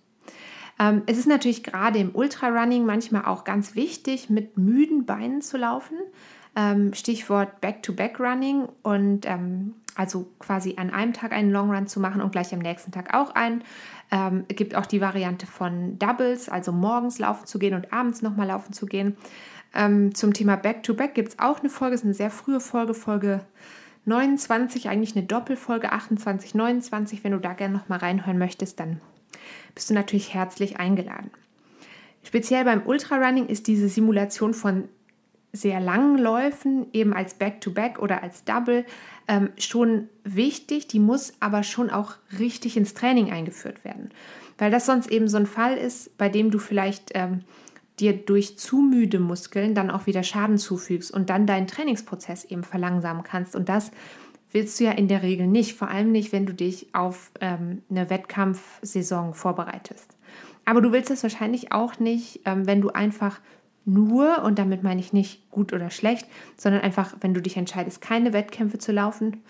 Ähm, 0.80 1.04
es 1.06 1.18
ist 1.18 1.28
natürlich 1.28 1.64
gerade 1.64 2.00
im 2.00 2.16
Ultrarunning 2.16 2.86
manchmal 2.86 3.26
auch 3.26 3.44
ganz 3.44 3.76
wichtig, 3.76 4.30
mit 4.30 4.58
müden 4.58 5.06
Beinen 5.06 5.42
zu 5.42 5.58
laufen. 5.58 5.98
Ähm, 6.56 6.94
Stichwort 6.94 7.60
Back-to-Back-Running 7.60 8.70
und 8.82 9.26
ähm, 9.26 9.76
also 9.96 10.30
quasi 10.40 10.76
an 10.78 10.92
einem 10.92 11.12
Tag 11.12 11.34
einen 11.34 11.52
Long 11.52 11.72
Run 11.72 11.88
zu 11.88 12.00
machen 12.00 12.22
und 12.22 12.32
gleich 12.32 12.54
am 12.54 12.60
nächsten 12.60 12.92
Tag 12.92 13.14
auch 13.14 13.36
einen. 13.36 13.66
Ähm, 14.12 14.46
es 14.48 14.56
gibt 14.56 14.74
auch 14.76 14.86
die 14.86 15.02
Variante 15.02 15.46
von 15.46 16.00
Doubles, 16.00 16.48
also 16.48 16.72
morgens 16.72 17.20
laufen 17.20 17.46
zu 17.46 17.60
gehen 17.60 17.76
und 17.76 17.92
abends 17.92 18.22
nochmal 18.22 18.48
laufen 18.48 18.72
zu 18.72 18.86
gehen. 18.86 19.18
Ähm, 19.74 20.16
zum 20.16 20.34
Thema 20.34 20.56
Back-to-Back 20.56 21.14
gibt 21.14 21.30
es 21.30 21.40
auch 21.40 21.60
eine 21.60 21.70
Folge, 21.70 21.96
ist 21.96 22.04
eine 22.04 22.14
sehr 22.14 22.32
frühe 22.32 22.60
Folge, 22.60 22.94
Folge 22.94 23.46
29, 24.06 24.90
eigentlich 24.90 25.16
eine 25.16 25.26
Doppelfolge 25.26 25.92
28, 25.92 26.56
29. 26.56 27.24
Wenn 27.24 27.34
du 27.34 27.40
da 27.40 27.54
gerne 27.54 27.76
nochmal 27.76 28.00
reinhören 28.00 28.38
möchtest, 28.38 28.80
dann 28.80 29.02
bist 29.76 29.90
du 29.90 29.94
natürlich 29.94 30.34
herzlich 30.34 30.80
eingeladen. 30.80 31.30
Speziell 32.24 32.66
beim 32.66 32.82
Ultrarunning 32.86 33.48
ist 33.48 33.68
diese 33.68 33.88
Simulation 33.88 34.54
von 34.54 34.90
sehr 35.52 35.80
langen 35.80 36.18
Läufen, 36.18 36.88
eben 36.94 37.14
als 37.14 37.34
Back-to-Back 37.36 37.98
-Back 37.98 38.00
oder 38.00 38.22
als 38.22 38.44
Double, 38.44 38.86
ähm, 39.28 39.50
schon 39.58 40.10
wichtig. 40.24 40.88
Die 40.88 41.00
muss 41.00 41.34
aber 41.40 41.64
schon 41.64 41.90
auch 41.90 42.16
richtig 42.38 42.78
ins 42.78 42.94
Training 42.94 43.32
eingeführt 43.32 43.84
werden. 43.84 44.12
Weil 44.58 44.70
das 44.70 44.86
sonst 44.86 45.10
eben 45.10 45.28
so 45.28 45.38
ein 45.38 45.48
Fall 45.48 45.78
ist, 45.78 46.18
bei 46.18 46.30
dem 46.30 46.52
du 46.52 46.60
vielleicht 46.60 47.12
ähm, 47.16 47.42
dir 48.00 48.14
durch 48.14 48.58
zu 48.58 48.78
müde 48.78 49.20
Muskeln 49.20 49.76
dann 49.76 49.92
auch 49.92 50.06
wieder 50.06 50.24
Schaden 50.24 50.58
zufügst 50.58 51.12
und 51.12 51.30
dann 51.30 51.46
deinen 51.46 51.68
Trainingsprozess 51.68 52.46
eben 52.46 52.64
verlangsamen 52.64 53.24
kannst. 53.24 53.56
Und 53.56 53.70
das 53.70 53.92
willst 54.52 54.80
du 54.80 54.86
ja 54.86 54.92
in 54.92 55.08
der 55.08 55.24
Regel 55.24 55.48
nicht, 55.48 55.76
vor 55.76 55.90
allem 55.90 56.12
nicht, 56.12 56.32
wenn 56.32 56.46
du 56.46 56.54
dich 56.54 56.94
auf 56.94 57.32
ähm, 57.40 57.84
eine 57.90 58.10
Wettkampfsaison 58.10 59.34
vorbereitest. 59.34 60.18
Aber 60.66 60.82
du 60.82 60.92
willst 60.92 61.12
es 61.12 61.24
wahrscheinlich 61.24 61.72
auch 61.72 62.00
nicht, 62.00 62.42
ähm, 62.46 62.66
wenn 62.68 62.82
du 62.82 62.90
einfach 62.90 63.40
nur, 63.86 64.44
und 64.44 64.60
damit 64.60 64.84
meine 64.84 65.00
ich 65.00 65.14
nicht 65.14 65.50
gut 65.50 65.74
oder 65.74 65.90
schlecht, 65.90 66.28
sondern 66.58 66.82
einfach, 66.82 67.16
wenn 67.22 67.34
du 67.34 67.42
dich 67.42 67.58
entscheidest, 67.58 68.02
keine 68.02 68.34
Wettkämpfe 68.34 68.78
zu 68.78 68.92
laufen, 68.92 69.42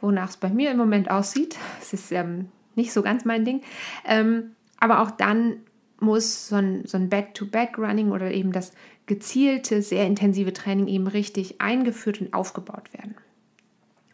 wonach 0.00 0.30
es 0.30 0.36
bei 0.36 0.48
mir 0.48 0.70
im 0.70 0.76
Moment 0.76 1.10
aussieht. 1.10 1.56
Es 1.80 1.92
ist 1.92 2.12
ähm, 2.12 2.48
nicht 2.74 2.92
so 2.92 3.02
ganz 3.02 3.24
mein 3.24 3.44
Ding. 3.44 3.62
Ähm, 4.04 4.52
aber 4.78 5.00
auch 5.00 5.10
dann 5.10 5.56
muss 6.00 6.48
so 6.48 6.56
ein, 6.56 6.86
so 6.86 6.96
ein 6.96 7.08
Back-to-Back-Running 7.08 8.10
oder 8.12 8.30
eben 8.30 8.52
das 8.52 8.72
gezielte, 9.06 9.82
sehr 9.82 10.06
intensive 10.06 10.52
Training 10.52 10.86
eben 10.86 11.06
richtig 11.06 11.60
eingeführt 11.60 12.20
und 12.20 12.32
aufgebaut 12.32 12.92
werden. 12.92 13.16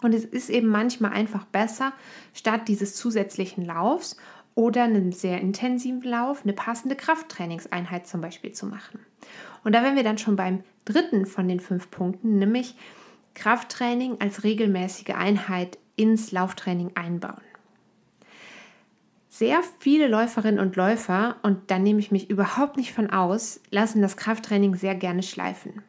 Und 0.02 0.14
es 0.14 0.24
ist 0.24 0.50
eben 0.50 0.68
manchmal 0.68 1.12
einfach 1.12 1.44
besser, 1.46 1.92
statt 2.34 2.68
dieses 2.68 2.94
zusätzlichen 2.94 3.64
Laufs 3.64 4.16
oder 4.54 4.84
einem 4.84 5.12
sehr 5.12 5.40
intensiven 5.40 6.02
Lauf 6.02 6.42
eine 6.42 6.52
passende 6.52 6.96
Krafttrainingseinheit 6.96 8.06
zum 8.06 8.20
Beispiel 8.20 8.52
zu 8.52 8.66
machen. 8.66 9.00
Und 9.64 9.74
da 9.74 9.82
wären 9.82 9.96
wir 9.96 10.04
dann 10.04 10.18
schon 10.18 10.36
beim 10.36 10.62
dritten 10.84 11.26
von 11.26 11.48
den 11.48 11.60
fünf 11.60 11.90
Punkten, 11.90 12.38
nämlich 12.38 12.76
Krafttraining 13.34 14.16
als 14.20 14.44
regelmäßige 14.44 15.14
Einheit 15.14 15.78
ins 15.96 16.32
Lauftraining 16.32 16.92
einbauen 16.94 17.45
sehr 19.38 19.62
viele 19.78 20.08
Läuferinnen 20.08 20.60
und 20.60 20.76
Läufer, 20.76 21.36
und 21.42 21.70
da 21.70 21.78
nehme 21.78 22.00
ich 22.00 22.10
mich 22.10 22.30
überhaupt 22.30 22.78
nicht 22.78 22.94
von 22.94 23.10
aus, 23.10 23.60
lassen 23.70 24.00
das 24.00 24.16
Krafttraining 24.16 24.74
sehr 24.76 24.94
gerne 24.94 25.22
schleifen. 25.22 25.82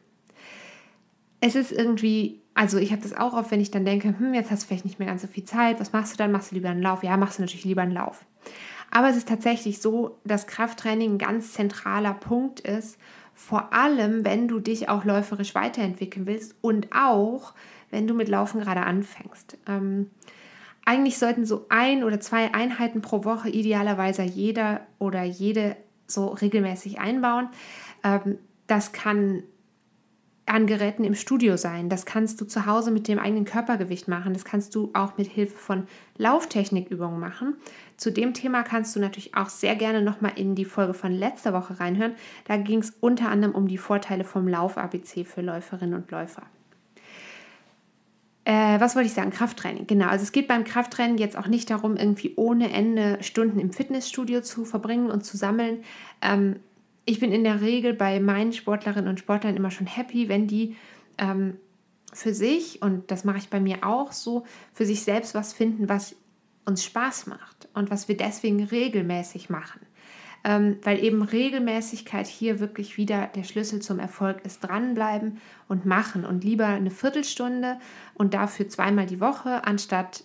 Es 1.40 1.54
ist 1.54 1.72
irgendwie, 1.72 2.42
also 2.52 2.76
ich 2.76 2.92
habe 2.92 3.00
das 3.00 3.16
auch 3.16 3.32
oft, 3.32 3.50
wenn 3.50 3.60
ich 3.60 3.70
dann 3.70 3.86
denke, 3.86 4.18
hm, 4.18 4.34
jetzt 4.34 4.50
hast 4.50 4.64
du 4.64 4.66
vielleicht 4.66 4.84
nicht 4.84 4.98
mehr 4.98 5.08
ganz 5.08 5.22
so 5.22 5.28
viel 5.28 5.44
Zeit, 5.44 5.80
was 5.80 5.92
machst 5.92 6.12
du 6.12 6.16
dann? 6.18 6.30
Machst 6.32 6.50
du 6.50 6.56
lieber 6.56 6.68
einen 6.68 6.82
Lauf? 6.82 7.02
Ja, 7.02 7.16
machst 7.16 7.38
du 7.38 7.42
natürlich 7.42 7.64
lieber 7.64 7.82
einen 7.82 7.92
Lauf. 7.92 8.26
Aber 8.90 9.08
es 9.08 9.16
ist 9.16 9.28
tatsächlich 9.28 9.80
so, 9.80 10.18
dass 10.24 10.46
Krafttraining 10.46 11.14
ein 11.14 11.18
ganz 11.18 11.52
zentraler 11.54 12.14
Punkt 12.14 12.60
ist, 12.60 12.98
vor 13.34 13.72
allem 13.72 14.24
wenn 14.24 14.48
du 14.48 14.58
dich 14.58 14.88
auch 14.90 15.04
läuferisch 15.04 15.54
weiterentwickeln 15.54 16.26
willst 16.26 16.54
und 16.60 16.88
auch 16.92 17.54
wenn 17.90 18.06
du 18.06 18.12
mit 18.12 18.28
Laufen 18.28 18.60
gerade 18.60 18.82
anfängst. 18.82 19.56
Ähm, 19.66 20.10
eigentlich 20.88 21.18
sollten 21.18 21.44
so 21.44 21.66
ein 21.68 22.02
oder 22.02 22.18
zwei 22.18 22.54
Einheiten 22.54 23.02
pro 23.02 23.22
Woche 23.24 23.50
idealerweise 23.50 24.22
jeder 24.22 24.80
oder 24.98 25.22
jede 25.22 25.76
so 26.06 26.28
regelmäßig 26.28 26.98
einbauen. 26.98 27.50
Ähm, 28.02 28.38
das 28.66 28.92
kann 28.92 29.42
an 30.46 30.66
Geräten 30.66 31.04
im 31.04 31.14
Studio 31.14 31.58
sein. 31.58 31.90
Das 31.90 32.06
kannst 32.06 32.40
du 32.40 32.46
zu 32.46 32.64
Hause 32.64 32.90
mit 32.90 33.06
dem 33.06 33.18
eigenen 33.18 33.44
Körpergewicht 33.44 34.08
machen. 34.08 34.32
Das 34.32 34.46
kannst 34.46 34.74
du 34.74 34.88
auch 34.94 35.18
mit 35.18 35.26
Hilfe 35.26 35.58
von 35.58 35.86
Lauftechnikübungen 36.16 37.20
machen. 37.20 37.56
Zu 37.98 38.10
dem 38.10 38.32
Thema 38.32 38.62
kannst 38.62 38.96
du 38.96 39.00
natürlich 39.00 39.34
auch 39.34 39.50
sehr 39.50 39.76
gerne 39.76 40.00
nochmal 40.00 40.32
in 40.36 40.54
die 40.54 40.64
Folge 40.64 40.94
von 40.94 41.12
letzter 41.12 41.52
Woche 41.52 41.78
reinhören. 41.80 42.14
Da 42.46 42.56
ging 42.56 42.78
es 42.78 42.96
unter 43.00 43.28
anderem 43.28 43.54
um 43.54 43.68
die 43.68 43.76
Vorteile 43.76 44.24
vom 44.24 44.48
Lauf-ABC 44.48 45.24
für 45.24 45.42
Läuferinnen 45.42 46.00
und 46.00 46.10
Läufer. 46.10 46.44
Äh, 48.48 48.80
was 48.80 48.96
wollte 48.96 49.08
ich 49.08 49.12
sagen? 49.12 49.28
Krafttraining. 49.28 49.86
Genau. 49.86 50.06
Also 50.06 50.22
es 50.22 50.32
geht 50.32 50.48
beim 50.48 50.64
Krafttraining 50.64 51.18
jetzt 51.18 51.36
auch 51.36 51.48
nicht 51.48 51.68
darum, 51.68 51.98
irgendwie 51.98 52.32
ohne 52.36 52.72
Ende 52.72 53.18
Stunden 53.20 53.60
im 53.60 53.74
Fitnessstudio 53.74 54.40
zu 54.40 54.64
verbringen 54.64 55.10
und 55.10 55.22
zu 55.22 55.36
sammeln. 55.36 55.84
Ähm, 56.22 56.56
ich 57.04 57.20
bin 57.20 57.30
in 57.30 57.44
der 57.44 57.60
Regel 57.60 57.92
bei 57.92 58.20
meinen 58.20 58.54
Sportlerinnen 58.54 59.10
und 59.10 59.20
Sportlern 59.20 59.54
immer 59.54 59.70
schon 59.70 59.86
happy, 59.86 60.30
wenn 60.30 60.46
die 60.46 60.76
ähm, 61.18 61.58
für 62.14 62.32
sich, 62.32 62.80
und 62.80 63.10
das 63.10 63.22
mache 63.22 63.36
ich 63.36 63.50
bei 63.50 63.60
mir 63.60 63.84
auch 63.86 64.12
so, 64.12 64.46
für 64.72 64.86
sich 64.86 65.02
selbst 65.02 65.34
was 65.34 65.52
finden, 65.52 65.90
was 65.90 66.16
uns 66.64 66.82
Spaß 66.84 67.26
macht 67.26 67.68
und 67.74 67.90
was 67.90 68.08
wir 68.08 68.16
deswegen 68.16 68.64
regelmäßig 68.64 69.50
machen 69.50 69.80
weil 70.44 71.02
eben 71.02 71.22
Regelmäßigkeit 71.22 72.26
hier 72.26 72.60
wirklich 72.60 72.96
wieder 72.96 73.26
der 73.26 73.44
Schlüssel 73.44 73.80
zum 73.80 73.98
Erfolg 73.98 74.44
ist. 74.44 74.60
Dranbleiben 74.60 75.38
und 75.68 75.84
machen 75.84 76.24
und 76.24 76.44
lieber 76.44 76.66
eine 76.66 76.90
Viertelstunde 76.90 77.78
und 78.14 78.34
dafür 78.34 78.68
zweimal 78.68 79.06
die 79.06 79.20
Woche, 79.20 79.64
anstatt 79.64 80.24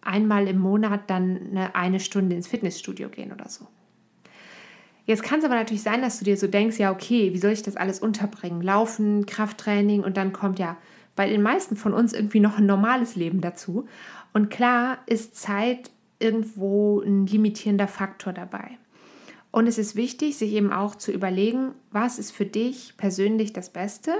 einmal 0.00 0.48
im 0.48 0.58
Monat 0.58 1.08
dann 1.08 1.38
eine, 1.50 1.74
eine 1.74 2.00
Stunde 2.00 2.36
ins 2.36 2.48
Fitnessstudio 2.48 3.08
gehen 3.08 3.32
oder 3.32 3.48
so. 3.48 3.66
Jetzt 5.04 5.22
kann 5.22 5.40
es 5.40 5.44
aber 5.44 5.54
natürlich 5.54 5.82
sein, 5.82 6.02
dass 6.02 6.18
du 6.18 6.24
dir 6.24 6.36
so 6.36 6.46
denkst, 6.46 6.78
ja, 6.78 6.92
okay, 6.92 7.32
wie 7.32 7.38
soll 7.38 7.52
ich 7.52 7.62
das 7.62 7.76
alles 7.76 7.98
unterbringen? 7.98 8.62
Laufen, 8.62 9.26
Krafttraining 9.26 10.04
und 10.04 10.16
dann 10.16 10.32
kommt 10.32 10.58
ja 10.58 10.76
bei 11.16 11.28
den 11.28 11.42
meisten 11.42 11.76
von 11.76 11.92
uns 11.92 12.12
irgendwie 12.12 12.40
noch 12.40 12.58
ein 12.58 12.66
normales 12.66 13.16
Leben 13.16 13.40
dazu. 13.40 13.86
Und 14.32 14.50
klar 14.50 14.98
ist 15.06 15.36
Zeit 15.36 15.90
irgendwo 16.18 17.00
ein 17.00 17.26
limitierender 17.26 17.88
Faktor 17.88 18.32
dabei. 18.32 18.78
Und 19.52 19.66
es 19.66 19.78
ist 19.78 19.94
wichtig, 19.94 20.36
sich 20.36 20.52
eben 20.52 20.72
auch 20.72 20.96
zu 20.96 21.12
überlegen, 21.12 21.74
was 21.90 22.18
ist 22.18 22.32
für 22.32 22.46
dich 22.46 22.96
persönlich 22.96 23.52
das 23.52 23.70
Beste 23.70 24.12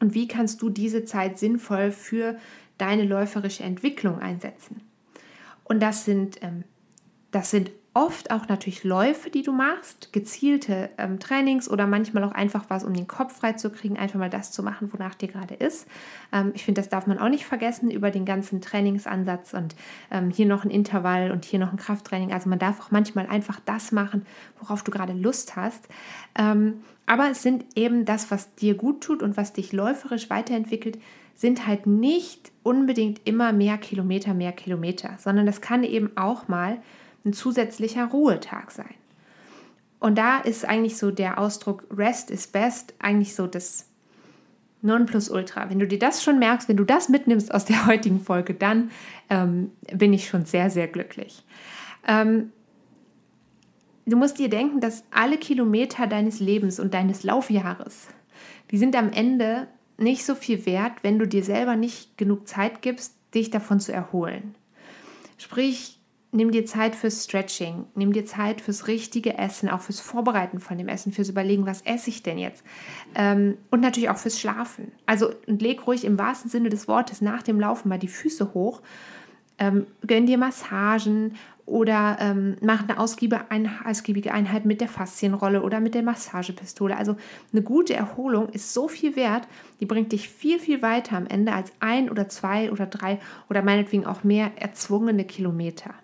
und 0.00 0.14
wie 0.14 0.26
kannst 0.26 0.62
du 0.62 0.70
diese 0.70 1.04
Zeit 1.04 1.38
sinnvoll 1.38 1.92
für 1.92 2.38
deine 2.78 3.04
läuferische 3.04 3.62
Entwicklung 3.62 4.18
einsetzen. 4.18 4.80
Und 5.64 5.80
das 5.80 6.06
sind, 6.06 6.42
ähm, 6.42 6.64
das 7.30 7.50
sind 7.50 7.70
oft 7.92 8.30
auch 8.30 8.46
natürlich 8.46 8.84
Läufe, 8.84 9.30
die 9.30 9.42
du 9.42 9.52
machst, 9.52 10.12
gezielte 10.12 10.90
ähm, 10.96 11.18
Trainings 11.18 11.68
oder 11.68 11.88
manchmal 11.88 12.22
auch 12.22 12.32
einfach 12.32 12.66
was, 12.68 12.84
um 12.84 12.94
den 12.94 13.08
Kopf 13.08 13.36
frei 13.36 13.54
zu 13.54 13.70
kriegen, 13.70 13.98
einfach 13.98 14.18
mal 14.18 14.30
das 14.30 14.52
zu 14.52 14.62
machen, 14.62 14.92
wonach 14.92 15.16
dir 15.16 15.26
gerade 15.26 15.54
ist. 15.54 15.88
Ähm, 16.32 16.52
ich 16.54 16.64
finde, 16.64 16.80
das 16.80 16.88
darf 16.88 17.08
man 17.08 17.18
auch 17.18 17.28
nicht 17.28 17.46
vergessen 17.46 17.90
über 17.90 18.12
den 18.12 18.24
ganzen 18.24 18.60
Trainingsansatz 18.60 19.54
und 19.54 19.74
ähm, 20.12 20.30
hier 20.30 20.46
noch 20.46 20.64
ein 20.64 20.70
Intervall 20.70 21.32
und 21.32 21.44
hier 21.44 21.58
noch 21.58 21.72
ein 21.72 21.78
Krafttraining. 21.78 22.32
Also 22.32 22.48
man 22.48 22.60
darf 22.60 22.80
auch 22.80 22.92
manchmal 22.92 23.26
einfach 23.26 23.58
das 23.64 23.90
machen, 23.90 24.24
worauf 24.60 24.84
du 24.84 24.92
gerade 24.92 25.12
Lust 25.12 25.56
hast. 25.56 25.88
Ähm, 26.38 26.84
aber 27.06 27.30
es 27.30 27.42
sind 27.42 27.64
eben 27.74 28.04
das, 28.04 28.30
was 28.30 28.54
dir 28.54 28.74
gut 28.76 29.00
tut 29.02 29.20
und 29.20 29.36
was 29.36 29.52
dich 29.52 29.72
läuferisch 29.72 30.30
weiterentwickelt, 30.30 30.96
sind 31.34 31.66
halt 31.66 31.86
nicht 31.86 32.52
unbedingt 32.62 33.22
immer 33.24 33.52
mehr 33.52 33.78
Kilometer, 33.78 34.32
mehr 34.32 34.52
Kilometer, 34.52 35.16
sondern 35.18 35.46
das 35.46 35.60
kann 35.60 35.82
eben 35.82 36.16
auch 36.16 36.46
mal 36.46 36.78
ein 37.24 37.32
zusätzlicher 37.32 38.06
Ruhetag 38.06 38.70
sein. 38.70 38.94
Und 39.98 40.16
da 40.16 40.38
ist 40.38 40.64
eigentlich 40.64 40.96
so 40.96 41.10
der 41.10 41.38
Ausdruck 41.38 41.84
Rest 41.94 42.30
is 42.30 42.46
best 42.46 42.94
eigentlich 42.98 43.34
so 43.34 43.46
das 43.46 43.86
Nonplusultra. 44.82 45.68
Wenn 45.68 45.78
du 45.78 45.86
dir 45.86 45.98
das 45.98 46.24
schon 46.24 46.38
merkst, 46.38 46.68
wenn 46.68 46.78
du 46.78 46.84
das 46.84 47.10
mitnimmst 47.10 47.52
aus 47.52 47.66
der 47.66 47.86
heutigen 47.86 48.20
Folge, 48.20 48.54
dann 48.54 48.90
ähm, 49.28 49.72
bin 49.92 50.12
ich 50.12 50.28
schon 50.28 50.46
sehr, 50.46 50.70
sehr 50.70 50.88
glücklich. 50.88 51.44
Ähm, 52.06 52.52
du 54.06 54.16
musst 54.16 54.38
dir 54.38 54.48
denken, 54.48 54.80
dass 54.80 55.04
alle 55.10 55.36
Kilometer 55.36 56.06
deines 56.06 56.40
Lebens 56.40 56.80
und 56.80 56.94
deines 56.94 57.22
Laufjahres, 57.22 58.08
die 58.70 58.78
sind 58.78 58.96
am 58.96 59.12
Ende 59.12 59.68
nicht 59.98 60.24
so 60.24 60.34
viel 60.34 60.64
wert, 60.64 61.02
wenn 61.02 61.18
du 61.18 61.26
dir 61.26 61.44
selber 61.44 61.76
nicht 61.76 62.16
genug 62.16 62.48
Zeit 62.48 62.80
gibst, 62.80 63.14
dich 63.34 63.50
davon 63.50 63.80
zu 63.80 63.92
erholen. 63.92 64.54
Sprich, 65.36 65.99
nimm 66.32 66.50
dir 66.52 66.64
Zeit 66.64 66.94
fürs 66.94 67.24
Stretching, 67.24 67.86
nimm 67.94 68.12
dir 68.12 68.24
Zeit 68.24 68.60
fürs 68.60 68.86
richtige 68.86 69.36
Essen, 69.36 69.68
auch 69.68 69.80
fürs 69.80 70.00
Vorbereiten 70.00 70.60
von 70.60 70.78
dem 70.78 70.88
Essen, 70.88 71.12
fürs 71.12 71.28
Überlegen, 71.28 71.66
was 71.66 71.82
esse 71.82 72.10
ich 72.10 72.22
denn 72.22 72.38
jetzt? 72.38 72.62
Ähm, 73.14 73.56
und 73.70 73.80
natürlich 73.80 74.10
auch 74.10 74.16
fürs 74.16 74.38
Schlafen. 74.38 74.92
Also 75.06 75.30
und 75.46 75.60
leg 75.60 75.86
ruhig 75.86 76.04
im 76.04 76.18
wahrsten 76.18 76.50
Sinne 76.50 76.68
des 76.68 76.86
Wortes 76.88 77.20
nach 77.20 77.42
dem 77.42 77.58
Laufen 77.58 77.88
mal 77.88 77.98
die 77.98 78.08
Füße 78.08 78.54
hoch. 78.54 78.80
Ähm, 79.58 79.86
gönn 80.06 80.26
dir 80.26 80.38
Massagen 80.38 81.34
oder 81.66 82.16
ähm, 82.20 82.56
mach 82.62 82.88
eine 82.88 82.98
ausgiebige 82.98 84.32
Einheit 84.32 84.64
mit 84.64 84.80
der 84.80 84.88
Faszienrolle 84.88 85.62
oder 85.62 85.80
mit 85.80 85.94
der 85.94 86.02
Massagepistole. 86.02 86.96
Also 86.96 87.16
eine 87.52 87.62
gute 87.62 87.94
Erholung 87.94 88.48
ist 88.48 88.72
so 88.72 88.88
viel 88.88 89.16
wert, 89.16 89.46
die 89.78 89.86
bringt 89.86 90.12
dich 90.12 90.28
viel, 90.28 90.58
viel 90.58 90.80
weiter 90.80 91.16
am 91.16 91.26
Ende 91.26 91.52
als 91.52 91.72
ein 91.80 92.08
oder 92.10 92.28
zwei 92.28 92.72
oder 92.72 92.86
drei 92.86 93.20
oder 93.50 93.62
meinetwegen 93.62 94.06
auch 94.06 94.24
mehr 94.24 94.52
erzwungene 94.56 95.24
Kilometer 95.24 95.94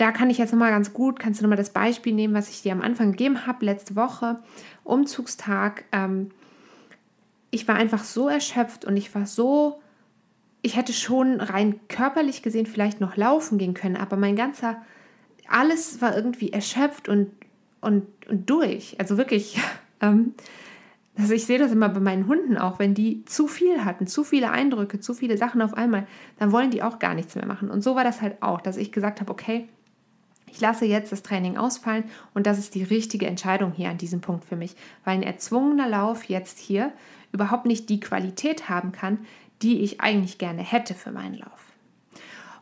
da 0.00 0.12
kann 0.12 0.30
ich 0.30 0.38
jetzt 0.38 0.52
nochmal 0.52 0.70
ganz 0.70 0.94
gut, 0.94 1.18
kannst 1.18 1.40
du 1.40 1.44
nochmal 1.44 1.58
das 1.58 1.70
Beispiel 1.70 2.14
nehmen, 2.14 2.32
was 2.32 2.48
ich 2.48 2.62
dir 2.62 2.72
am 2.72 2.80
Anfang 2.80 3.10
gegeben 3.10 3.46
habe, 3.46 3.66
letzte 3.66 3.96
Woche, 3.96 4.38
Umzugstag. 4.82 5.84
Ähm, 5.92 6.30
ich 7.50 7.68
war 7.68 7.74
einfach 7.74 8.02
so 8.04 8.28
erschöpft 8.28 8.86
und 8.86 8.96
ich 8.96 9.14
war 9.14 9.26
so, 9.26 9.82
ich 10.62 10.76
hätte 10.76 10.94
schon 10.94 11.40
rein 11.42 11.80
körperlich 11.88 12.42
gesehen 12.42 12.64
vielleicht 12.64 13.00
noch 13.00 13.16
laufen 13.16 13.58
gehen 13.58 13.74
können, 13.74 13.96
aber 13.96 14.16
mein 14.16 14.36
ganzer, 14.36 14.80
alles 15.48 16.00
war 16.00 16.16
irgendwie 16.16 16.50
erschöpft 16.50 17.10
und, 17.10 17.30
und, 17.82 18.06
und 18.26 18.48
durch. 18.48 18.96
Also 18.98 19.18
wirklich, 19.18 19.60
ähm, 20.00 20.32
also 21.18 21.34
ich 21.34 21.44
sehe 21.44 21.58
das 21.58 21.72
immer 21.72 21.90
bei 21.90 22.00
meinen 22.00 22.26
Hunden 22.26 22.56
auch, 22.56 22.78
wenn 22.78 22.94
die 22.94 23.26
zu 23.26 23.46
viel 23.48 23.84
hatten, 23.84 24.06
zu 24.06 24.24
viele 24.24 24.50
Eindrücke, 24.50 24.98
zu 24.98 25.12
viele 25.12 25.36
Sachen 25.36 25.60
auf 25.60 25.74
einmal, 25.74 26.06
dann 26.38 26.52
wollen 26.52 26.70
die 26.70 26.82
auch 26.82 26.98
gar 26.98 27.14
nichts 27.14 27.34
mehr 27.34 27.44
machen. 27.46 27.70
Und 27.70 27.82
so 27.82 27.96
war 27.96 28.04
das 28.04 28.22
halt 28.22 28.42
auch, 28.42 28.62
dass 28.62 28.78
ich 28.78 28.92
gesagt 28.92 29.20
habe, 29.20 29.30
okay, 29.30 29.68
ich 30.52 30.60
lasse 30.60 30.84
jetzt 30.84 31.12
das 31.12 31.22
Training 31.22 31.56
ausfallen 31.56 32.04
und 32.34 32.46
das 32.46 32.58
ist 32.58 32.74
die 32.74 32.82
richtige 32.82 33.26
Entscheidung 33.26 33.72
hier 33.72 33.90
an 33.90 33.98
diesem 33.98 34.20
Punkt 34.20 34.44
für 34.44 34.56
mich, 34.56 34.74
weil 35.04 35.14
ein 35.14 35.22
erzwungener 35.22 35.88
Lauf 35.88 36.24
jetzt 36.24 36.58
hier 36.58 36.92
überhaupt 37.32 37.66
nicht 37.66 37.88
die 37.88 38.00
Qualität 38.00 38.68
haben 38.68 38.92
kann, 38.92 39.18
die 39.62 39.80
ich 39.80 40.00
eigentlich 40.00 40.38
gerne 40.38 40.62
hätte 40.62 40.94
für 40.94 41.12
meinen 41.12 41.34
Lauf. 41.34 41.72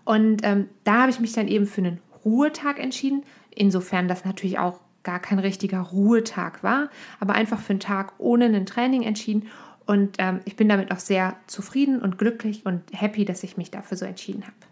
Und 0.05 0.45
ähm, 0.45 0.69
da 0.85 1.03
habe 1.03 1.11
ich 1.11 1.21
mich 1.21 1.33
dann 1.33 1.49
eben 1.49 1.67
für 1.67 1.83
einen 1.83 2.01
Ruhetag 2.25 2.79
entschieden, 2.79 3.25
insofern 3.55 4.09
das 4.09 4.25
natürlich 4.25 4.59
auch 4.59 4.81
gar 5.03 5.21
kein 5.21 5.39
richtiger 5.39 5.81
Ruhetag 5.81 6.63
war, 6.63 6.91
aber 7.21 7.35
einfach 7.35 7.61
für 7.61 7.71
einen 7.71 7.81
Tag 7.81 8.15
ohne 8.19 8.47
ein 8.47 8.67
Training 8.67 9.03
entschieden. 9.03 9.49
Und 9.87 10.17
ähm, 10.19 10.41
ich 10.45 10.57
bin 10.57 10.69
damit 10.69 10.93
auch 10.93 10.99
sehr 10.99 11.37
zufrieden 11.47 12.01
und 12.01 12.19
glücklich 12.19 12.67
und 12.67 12.83
happy, 12.93 13.25
dass 13.25 13.43
ich 13.43 13.57
mich 13.57 13.71
dafür 13.71 13.97
so 13.97 14.05
entschieden 14.05 14.43
habe 14.43 14.68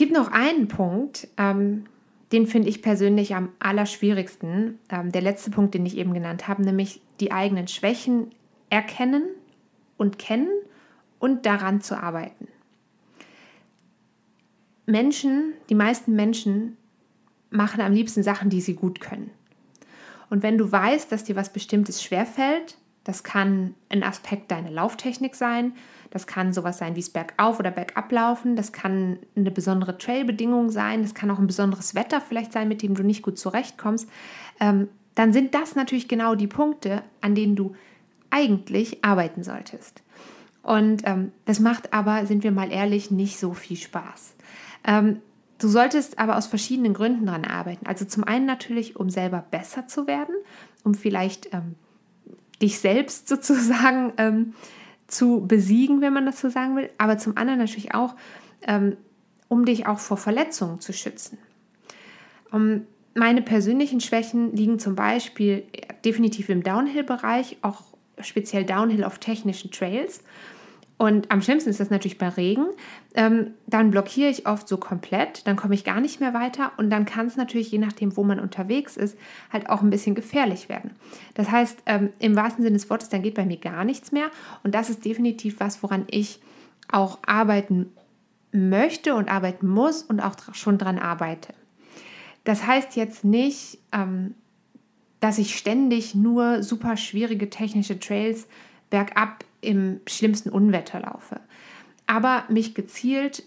gibt 0.00 0.14
noch 0.14 0.32
einen 0.32 0.66
Punkt, 0.66 1.28
ähm, 1.36 1.84
den 2.32 2.46
finde 2.46 2.70
ich 2.70 2.80
persönlich 2.80 3.34
am 3.34 3.50
allerschwierigsten. 3.58 4.78
Ähm, 4.88 5.12
der 5.12 5.20
letzte 5.20 5.50
Punkt, 5.50 5.74
den 5.74 5.84
ich 5.84 5.98
eben 5.98 6.14
genannt 6.14 6.48
habe, 6.48 6.62
nämlich 6.62 7.02
die 7.20 7.32
eigenen 7.32 7.68
Schwächen 7.68 8.30
erkennen 8.70 9.24
und 9.98 10.18
kennen 10.18 10.48
und 11.18 11.44
daran 11.44 11.82
zu 11.82 12.02
arbeiten. 12.02 12.48
Menschen, 14.86 15.52
die 15.68 15.74
meisten 15.74 16.16
Menschen 16.16 16.78
machen 17.50 17.82
am 17.82 17.92
liebsten 17.92 18.22
Sachen, 18.22 18.48
die 18.48 18.62
sie 18.62 18.76
gut 18.76 19.00
können. 19.00 19.30
Und 20.30 20.42
wenn 20.42 20.56
du 20.56 20.72
weißt, 20.72 21.12
dass 21.12 21.24
dir 21.24 21.36
was 21.36 21.52
Bestimmtes 21.52 22.02
schwerfällt, 22.02 22.78
das 23.04 23.22
kann 23.22 23.74
ein 23.90 24.02
Aspekt 24.02 24.50
deiner 24.50 24.70
Lauftechnik 24.70 25.34
sein, 25.34 25.74
das 26.10 26.26
kann 26.26 26.52
sowas 26.52 26.78
sein 26.78 26.96
wie 26.96 27.00
es 27.00 27.10
bergauf 27.10 27.58
oder 27.58 27.70
bergab 27.70 28.10
laufen. 28.10 28.56
Das 28.56 28.72
kann 28.72 29.18
eine 29.36 29.50
besondere 29.50 29.96
Trailbedingung 29.96 30.70
sein. 30.70 31.02
Das 31.02 31.14
kann 31.14 31.30
auch 31.30 31.38
ein 31.38 31.46
besonderes 31.46 31.94
Wetter 31.94 32.20
vielleicht 32.20 32.52
sein, 32.52 32.68
mit 32.68 32.82
dem 32.82 32.94
du 32.94 33.02
nicht 33.04 33.22
gut 33.22 33.38
zurechtkommst. 33.38 34.08
Ähm, 34.58 34.88
dann 35.14 35.32
sind 35.32 35.54
das 35.54 35.76
natürlich 35.76 36.08
genau 36.08 36.34
die 36.34 36.46
Punkte, 36.46 37.02
an 37.20 37.34
denen 37.34 37.56
du 37.56 37.74
eigentlich 38.30 39.04
arbeiten 39.04 39.42
solltest. 39.42 40.02
Und 40.62 41.02
ähm, 41.04 41.32
das 41.46 41.60
macht 41.60 41.92
aber, 41.92 42.26
sind 42.26 42.44
wir 42.44 42.52
mal 42.52 42.70
ehrlich, 42.72 43.10
nicht 43.10 43.38
so 43.38 43.54
viel 43.54 43.76
Spaß. 43.76 44.34
Ähm, 44.84 45.20
du 45.58 45.68
solltest 45.68 46.18
aber 46.18 46.36
aus 46.36 46.46
verschiedenen 46.46 46.94
Gründen 46.94 47.26
daran 47.26 47.44
arbeiten. 47.44 47.86
Also 47.86 48.04
zum 48.04 48.24
einen 48.24 48.46
natürlich, 48.46 48.96
um 48.96 49.10
selber 49.10 49.44
besser 49.50 49.86
zu 49.86 50.06
werden, 50.06 50.34
um 50.84 50.94
vielleicht 50.94 51.52
ähm, 51.54 51.76
dich 52.60 52.78
selbst 52.78 53.28
sozusagen 53.28 54.12
ähm, 54.16 54.54
zu 55.10 55.46
besiegen, 55.46 56.00
wenn 56.00 56.12
man 56.12 56.26
das 56.26 56.40
so 56.40 56.48
sagen 56.48 56.76
will, 56.76 56.90
aber 56.98 57.18
zum 57.18 57.36
anderen 57.36 57.58
natürlich 57.58 57.94
auch, 57.94 58.14
ähm, 58.66 58.96
um 59.48 59.64
dich 59.64 59.86
auch 59.86 59.98
vor 59.98 60.16
Verletzungen 60.16 60.80
zu 60.80 60.92
schützen. 60.92 61.38
Um, 62.50 62.62
ähm, 62.62 62.86
meine 63.14 63.42
persönlichen 63.42 64.00
Schwächen 64.00 64.54
liegen 64.54 64.78
zum 64.78 64.94
Beispiel 64.94 65.64
definitiv 66.04 66.48
im 66.48 66.62
Downhill-Bereich, 66.62 67.56
auch 67.60 67.82
speziell 68.20 68.64
Downhill 68.64 69.02
auf 69.02 69.18
technischen 69.18 69.72
Trails. 69.72 70.22
Und 71.00 71.30
am 71.30 71.40
schlimmsten 71.40 71.70
ist 71.70 71.80
das 71.80 71.88
natürlich 71.88 72.18
bei 72.18 72.28
Regen. 72.28 72.66
Ähm, 73.14 73.52
dann 73.66 73.90
blockiere 73.90 74.28
ich 74.28 74.46
oft 74.46 74.68
so 74.68 74.76
komplett, 74.76 75.46
dann 75.46 75.56
komme 75.56 75.74
ich 75.74 75.82
gar 75.82 75.98
nicht 75.98 76.20
mehr 76.20 76.34
weiter 76.34 76.72
und 76.76 76.90
dann 76.90 77.06
kann 77.06 77.26
es 77.26 77.38
natürlich, 77.38 77.70
je 77.70 77.78
nachdem, 77.78 78.18
wo 78.18 78.22
man 78.22 78.38
unterwegs 78.38 78.98
ist, 78.98 79.16
halt 79.50 79.70
auch 79.70 79.80
ein 79.80 79.88
bisschen 79.88 80.14
gefährlich 80.14 80.68
werden. 80.68 80.90
Das 81.32 81.50
heißt, 81.50 81.84
ähm, 81.86 82.10
im 82.18 82.36
wahrsten 82.36 82.62
Sinne 82.62 82.76
des 82.76 82.90
Wortes, 82.90 83.08
dann 83.08 83.22
geht 83.22 83.32
bei 83.32 83.46
mir 83.46 83.56
gar 83.56 83.82
nichts 83.86 84.12
mehr 84.12 84.26
und 84.62 84.74
das 84.74 84.90
ist 84.90 85.02
definitiv 85.02 85.58
was, 85.58 85.82
woran 85.82 86.04
ich 86.10 86.38
auch 86.92 87.18
arbeiten 87.24 87.86
möchte 88.52 89.14
und 89.14 89.30
arbeiten 89.30 89.68
muss 89.68 90.02
und 90.02 90.20
auch 90.20 90.34
schon 90.52 90.76
dran 90.76 90.98
arbeite. 90.98 91.54
Das 92.44 92.66
heißt 92.66 92.96
jetzt 92.96 93.24
nicht, 93.24 93.78
ähm, 93.92 94.34
dass 95.20 95.38
ich 95.38 95.56
ständig 95.56 96.14
nur 96.14 96.62
super 96.62 96.98
schwierige 96.98 97.48
technische 97.48 97.98
Trails 97.98 98.46
bergab 98.90 99.44
im 99.60 100.00
schlimmsten 100.06 100.50
Unwetter 100.50 101.00
laufe. 101.00 101.40
Aber 102.06 102.44
mich 102.48 102.74
gezielt 102.74 103.44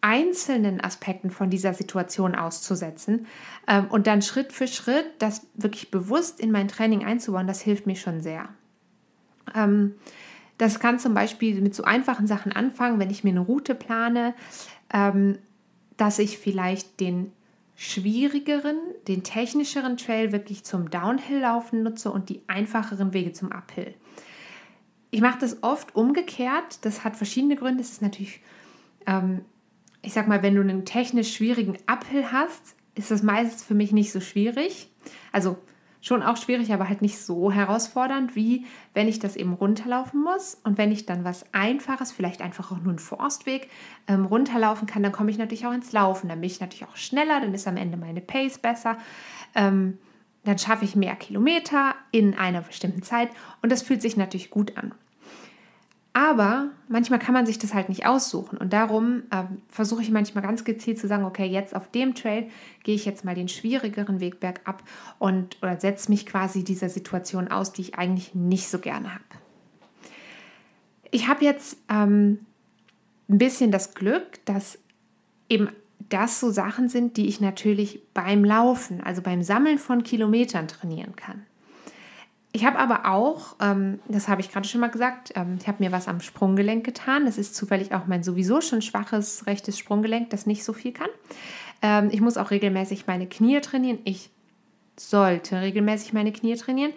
einzelnen 0.00 0.82
Aspekten 0.82 1.30
von 1.30 1.48
dieser 1.48 1.72
Situation 1.72 2.34
auszusetzen 2.34 3.26
ähm, 3.66 3.86
und 3.88 4.06
dann 4.06 4.20
Schritt 4.20 4.52
für 4.52 4.68
Schritt 4.68 5.06
das 5.18 5.46
wirklich 5.54 5.90
bewusst 5.90 6.40
in 6.40 6.50
mein 6.50 6.68
Training 6.68 7.04
einzubauen, 7.04 7.46
das 7.46 7.62
hilft 7.62 7.86
mir 7.86 7.96
schon 7.96 8.20
sehr. 8.20 8.50
Ähm, 9.54 9.94
das 10.58 10.78
kann 10.78 10.98
zum 10.98 11.14
Beispiel 11.14 11.60
mit 11.62 11.74
so 11.74 11.84
einfachen 11.84 12.26
Sachen 12.26 12.52
anfangen, 12.52 13.00
wenn 13.00 13.10
ich 13.10 13.24
mir 13.24 13.30
eine 13.30 13.40
Route 13.40 13.74
plane, 13.74 14.34
ähm, 14.92 15.38
dass 15.96 16.18
ich 16.18 16.38
vielleicht 16.38 17.00
den 17.00 17.32
schwierigeren, 17.76 18.76
den 19.08 19.24
technischeren 19.24 19.96
Trail 19.96 20.32
wirklich 20.32 20.64
zum 20.64 20.90
Downhill-Laufen 20.90 21.82
nutze 21.82 22.10
und 22.10 22.28
die 22.28 22.42
einfacheren 22.46 23.12
Wege 23.12 23.32
zum 23.32 23.52
Uphill. 23.52 23.94
Ich 25.14 25.20
mache 25.20 25.38
das 25.38 25.62
oft 25.62 25.94
umgekehrt. 25.94 26.84
Das 26.84 27.04
hat 27.04 27.14
verschiedene 27.14 27.54
Gründe. 27.54 27.80
Es 27.80 27.92
ist 27.92 28.02
natürlich, 28.02 28.40
ähm, 29.06 29.44
ich 30.02 30.12
sag 30.12 30.26
mal, 30.26 30.42
wenn 30.42 30.56
du 30.56 30.60
einen 30.60 30.84
technisch 30.84 31.36
schwierigen 31.36 31.78
Uphill 31.86 32.32
hast, 32.32 32.74
ist 32.96 33.12
das 33.12 33.22
meistens 33.22 33.62
für 33.62 33.74
mich 33.74 33.92
nicht 33.92 34.10
so 34.10 34.18
schwierig. 34.18 34.90
Also 35.30 35.56
schon 36.00 36.24
auch 36.24 36.36
schwierig, 36.36 36.72
aber 36.72 36.88
halt 36.88 37.00
nicht 37.00 37.20
so 37.20 37.52
herausfordernd, 37.52 38.34
wie 38.34 38.66
wenn 38.92 39.06
ich 39.06 39.20
das 39.20 39.36
eben 39.36 39.52
runterlaufen 39.52 40.20
muss. 40.20 40.60
Und 40.64 40.78
wenn 40.78 40.90
ich 40.90 41.06
dann 41.06 41.22
was 41.22 41.44
Einfaches, 41.52 42.10
vielleicht 42.10 42.42
einfach 42.42 42.72
auch 42.72 42.78
nur 42.78 42.88
einen 42.88 42.98
Forstweg, 42.98 43.70
ähm, 44.08 44.24
runterlaufen 44.24 44.88
kann, 44.88 45.04
dann 45.04 45.12
komme 45.12 45.30
ich 45.30 45.38
natürlich 45.38 45.64
auch 45.64 45.72
ins 45.72 45.92
Laufen. 45.92 46.28
Dann 46.28 46.40
bin 46.40 46.50
ich 46.50 46.58
natürlich 46.58 46.86
auch 46.86 46.96
schneller, 46.96 47.40
dann 47.40 47.54
ist 47.54 47.68
am 47.68 47.76
Ende 47.76 47.96
meine 47.96 48.20
Pace 48.20 48.58
besser. 48.58 48.98
Ähm, 49.54 49.96
dann 50.42 50.58
schaffe 50.58 50.84
ich 50.84 50.96
mehr 50.96 51.14
Kilometer 51.14 51.94
in 52.10 52.34
einer 52.34 52.62
bestimmten 52.62 53.04
Zeit 53.04 53.30
und 53.62 53.70
das 53.70 53.82
fühlt 53.82 54.02
sich 54.02 54.16
natürlich 54.16 54.50
gut 54.50 54.76
an. 54.76 54.92
Aber 56.16 56.70
manchmal 56.86 57.18
kann 57.18 57.34
man 57.34 57.44
sich 57.44 57.58
das 57.58 57.74
halt 57.74 57.88
nicht 57.88 58.06
aussuchen 58.06 58.56
und 58.56 58.72
darum 58.72 59.24
äh, 59.30 59.42
versuche 59.68 60.00
ich 60.00 60.12
manchmal 60.12 60.44
ganz 60.44 60.62
gezielt 60.62 60.96
zu 60.96 61.08
sagen, 61.08 61.24
okay, 61.24 61.44
jetzt 61.44 61.74
auf 61.74 61.90
dem 61.90 62.14
Trail 62.14 62.48
gehe 62.84 62.94
ich 62.94 63.04
jetzt 63.04 63.24
mal 63.24 63.34
den 63.34 63.48
schwierigeren 63.48 64.20
Weg 64.20 64.38
bergab 64.38 64.84
und 65.18 65.60
oder 65.60 65.78
setze 65.80 66.12
mich 66.12 66.24
quasi 66.24 66.62
dieser 66.62 66.88
Situation 66.88 67.48
aus, 67.48 67.72
die 67.72 67.82
ich 67.82 67.94
eigentlich 67.96 68.32
nicht 68.32 68.68
so 68.68 68.78
gerne 68.78 69.12
habe. 69.12 69.24
Ich 71.10 71.26
habe 71.26 71.44
jetzt 71.44 71.78
ähm, 71.88 72.46
ein 73.28 73.38
bisschen 73.38 73.72
das 73.72 73.94
Glück, 73.94 74.38
dass 74.44 74.78
eben 75.48 75.68
das 76.10 76.38
so 76.38 76.50
Sachen 76.50 76.88
sind, 76.88 77.16
die 77.16 77.26
ich 77.26 77.40
natürlich 77.40 78.02
beim 78.14 78.44
Laufen, 78.44 79.00
also 79.00 79.20
beim 79.20 79.42
Sammeln 79.42 79.78
von 79.78 80.04
Kilometern 80.04 80.68
trainieren 80.68 81.16
kann. 81.16 81.44
Ich 82.56 82.64
habe 82.64 82.78
aber 82.78 83.10
auch, 83.10 83.56
ähm, 83.60 83.98
das 84.06 84.28
habe 84.28 84.40
ich 84.40 84.48
gerade 84.48 84.68
schon 84.68 84.80
mal 84.80 84.88
gesagt, 84.88 85.32
ähm, 85.34 85.58
ich 85.60 85.66
habe 85.66 85.82
mir 85.82 85.90
was 85.90 86.06
am 86.06 86.20
Sprunggelenk 86.20 86.84
getan. 86.84 87.26
Das 87.26 87.36
ist 87.36 87.56
zufällig 87.56 87.92
auch 87.92 88.06
mein 88.06 88.22
sowieso 88.22 88.60
schon 88.60 88.80
schwaches 88.80 89.48
rechtes 89.48 89.76
Sprunggelenk, 89.76 90.30
das 90.30 90.46
nicht 90.46 90.62
so 90.62 90.72
viel 90.72 90.92
kann. 90.92 91.08
Ähm, 91.82 92.10
ich 92.12 92.20
muss 92.20 92.36
auch 92.36 92.52
regelmäßig 92.52 93.08
meine 93.08 93.26
Knie 93.26 93.60
trainieren. 93.60 93.98
Ich 94.04 94.30
sollte 94.96 95.62
regelmäßig 95.62 96.12
meine 96.12 96.30
Knie 96.30 96.54
trainieren. 96.54 96.92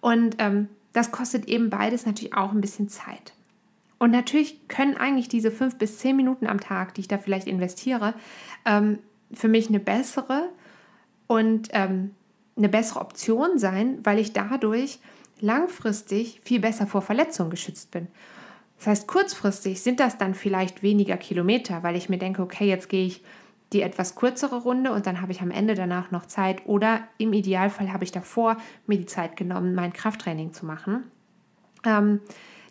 Und 0.00 0.36
ähm, 0.38 0.68
das 0.94 1.12
kostet 1.12 1.46
eben 1.46 1.68
beides 1.68 2.06
natürlich 2.06 2.34
auch 2.34 2.52
ein 2.52 2.62
bisschen 2.62 2.88
Zeit. 2.88 3.34
Und 3.98 4.12
natürlich 4.12 4.66
können 4.66 4.96
eigentlich 4.96 5.28
diese 5.28 5.50
fünf 5.50 5.76
bis 5.76 5.98
zehn 5.98 6.16
Minuten 6.16 6.46
am 6.46 6.58
Tag, 6.58 6.94
die 6.94 7.02
ich 7.02 7.08
da 7.08 7.18
vielleicht 7.18 7.48
investiere, 7.48 8.14
ähm, 8.64 8.98
für 9.30 9.48
mich 9.48 9.68
eine 9.68 9.78
bessere 9.78 10.48
und 11.26 11.68
ähm, 11.72 12.12
eine 12.56 12.68
bessere 12.68 13.00
Option 13.00 13.58
sein, 13.58 13.98
weil 14.04 14.18
ich 14.18 14.32
dadurch 14.32 14.98
langfristig 15.40 16.40
viel 16.42 16.60
besser 16.60 16.86
vor 16.86 17.02
Verletzungen 17.02 17.50
geschützt 17.50 17.90
bin. 17.90 18.08
Das 18.78 18.86
heißt, 18.86 19.06
kurzfristig 19.06 19.80
sind 19.80 20.00
das 20.00 20.18
dann 20.18 20.34
vielleicht 20.34 20.82
weniger 20.82 21.16
Kilometer, 21.16 21.82
weil 21.82 21.96
ich 21.96 22.08
mir 22.08 22.18
denke, 22.18 22.42
okay, 22.42 22.68
jetzt 22.68 22.88
gehe 22.88 23.06
ich 23.06 23.22
die 23.72 23.82
etwas 23.82 24.16
kürzere 24.16 24.56
Runde 24.56 24.92
und 24.92 25.06
dann 25.06 25.20
habe 25.20 25.32
ich 25.32 25.40
am 25.40 25.50
Ende 25.50 25.74
danach 25.74 26.10
noch 26.10 26.26
Zeit 26.26 26.66
oder 26.66 27.00
im 27.18 27.32
Idealfall 27.32 27.92
habe 27.92 28.04
ich 28.04 28.12
davor 28.12 28.56
mir 28.86 28.98
die 28.98 29.06
Zeit 29.06 29.36
genommen, 29.36 29.74
mein 29.74 29.92
Krafttraining 29.92 30.52
zu 30.52 30.66
machen. 30.66 31.04
Ähm, 31.84 32.20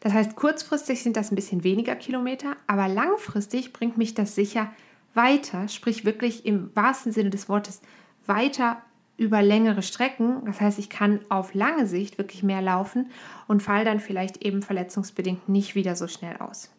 das 0.01 0.13
heißt, 0.13 0.35
kurzfristig 0.35 1.01
sind 1.01 1.17
das 1.17 1.31
ein 1.31 1.35
bisschen 1.35 1.63
weniger 1.63 1.95
Kilometer, 1.95 2.55
aber 2.67 2.87
langfristig 2.87 3.73
bringt 3.73 3.97
mich 3.97 4.13
das 4.13 4.35
sicher 4.35 4.71
weiter, 5.13 5.67
sprich 5.67 6.05
wirklich 6.05 6.45
im 6.45 6.75
wahrsten 6.75 7.11
Sinne 7.11 7.29
des 7.29 7.49
Wortes 7.49 7.81
weiter 8.25 8.81
über 9.21 9.43
längere 9.43 9.83
Strecken. 9.83 10.43
Das 10.45 10.59
heißt, 10.59 10.79
ich 10.79 10.89
kann 10.89 11.19
auf 11.29 11.53
lange 11.53 11.85
Sicht 11.85 12.17
wirklich 12.17 12.41
mehr 12.41 12.59
laufen 12.59 13.11
und 13.47 13.61
falle 13.61 13.85
dann 13.85 13.99
vielleicht 13.99 14.43
eben 14.43 14.63
verletzungsbedingt 14.63 15.47
nicht 15.47 15.75
wieder 15.75 15.95
so 15.95 16.07
schnell 16.07 16.37
aus. 16.37 16.71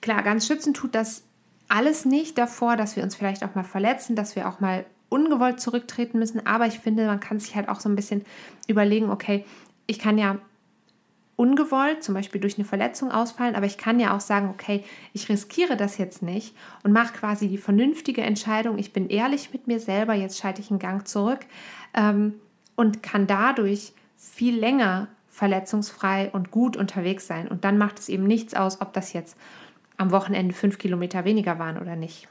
Klar, 0.00 0.22
ganz 0.22 0.46
schützen 0.46 0.72
tut 0.72 0.94
das 0.94 1.24
alles 1.66 2.04
nicht 2.04 2.38
davor, 2.38 2.76
dass 2.76 2.94
wir 2.94 3.02
uns 3.02 3.16
vielleicht 3.16 3.42
auch 3.42 3.56
mal 3.56 3.64
verletzen, 3.64 4.14
dass 4.14 4.36
wir 4.36 4.48
auch 4.48 4.60
mal 4.60 4.86
ungewollt 5.08 5.60
zurücktreten 5.60 6.20
müssen. 6.20 6.46
Aber 6.46 6.68
ich 6.68 6.78
finde, 6.78 7.06
man 7.06 7.18
kann 7.18 7.40
sich 7.40 7.56
halt 7.56 7.68
auch 7.68 7.80
so 7.80 7.88
ein 7.88 7.96
bisschen 7.96 8.24
überlegen, 8.68 9.10
okay, 9.10 9.44
ich 9.88 9.98
kann 9.98 10.16
ja 10.16 10.38
ungewollt, 11.40 12.04
zum 12.04 12.14
Beispiel 12.14 12.38
durch 12.38 12.58
eine 12.58 12.66
Verletzung 12.66 13.10
ausfallen, 13.10 13.54
aber 13.54 13.64
ich 13.64 13.78
kann 13.78 13.98
ja 13.98 14.14
auch 14.14 14.20
sagen, 14.20 14.50
okay, 14.50 14.84
ich 15.14 15.30
riskiere 15.30 15.74
das 15.74 15.96
jetzt 15.96 16.20
nicht 16.22 16.54
und 16.82 16.92
mache 16.92 17.14
quasi 17.14 17.48
die 17.48 17.56
vernünftige 17.56 18.20
Entscheidung, 18.20 18.76
ich 18.76 18.92
bin 18.92 19.08
ehrlich 19.08 19.50
mit 19.50 19.66
mir 19.66 19.80
selber, 19.80 20.12
jetzt 20.12 20.38
schalte 20.38 20.60
ich 20.60 20.70
einen 20.70 20.78
Gang 20.78 21.08
zurück 21.08 21.40
ähm, 21.94 22.34
und 22.76 23.02
kann 23.02 23.26
dadurch 23.26 23.94
viel 24.18 24.58
länger 24.58 25.08
verletzungsfrei 25.30 26.28
und 26.30 26.50
gut 26.50 26.76
unterwegs 26.76 27.26
sein. 27.26 27.48
Und 27.48 27.64
dann 27.64 27.78
macht 27.78 27.98
es 27.98 28.10
eben 28.10 28.24
nichts 28.24 28.52
aus, 28.52 28.82
ob 28.82 28.92
das 28.92 29.14
jetzt 29.14 29.38
am 29.96 30.10
Wochenende 30.10 30.54
fünf 30.54 30.76
Kilometer 30.76 31.24
weniger 31.24 31.58
waren 31.58 31.78
oder 31.78 31.96
nicht. 31.96 32.28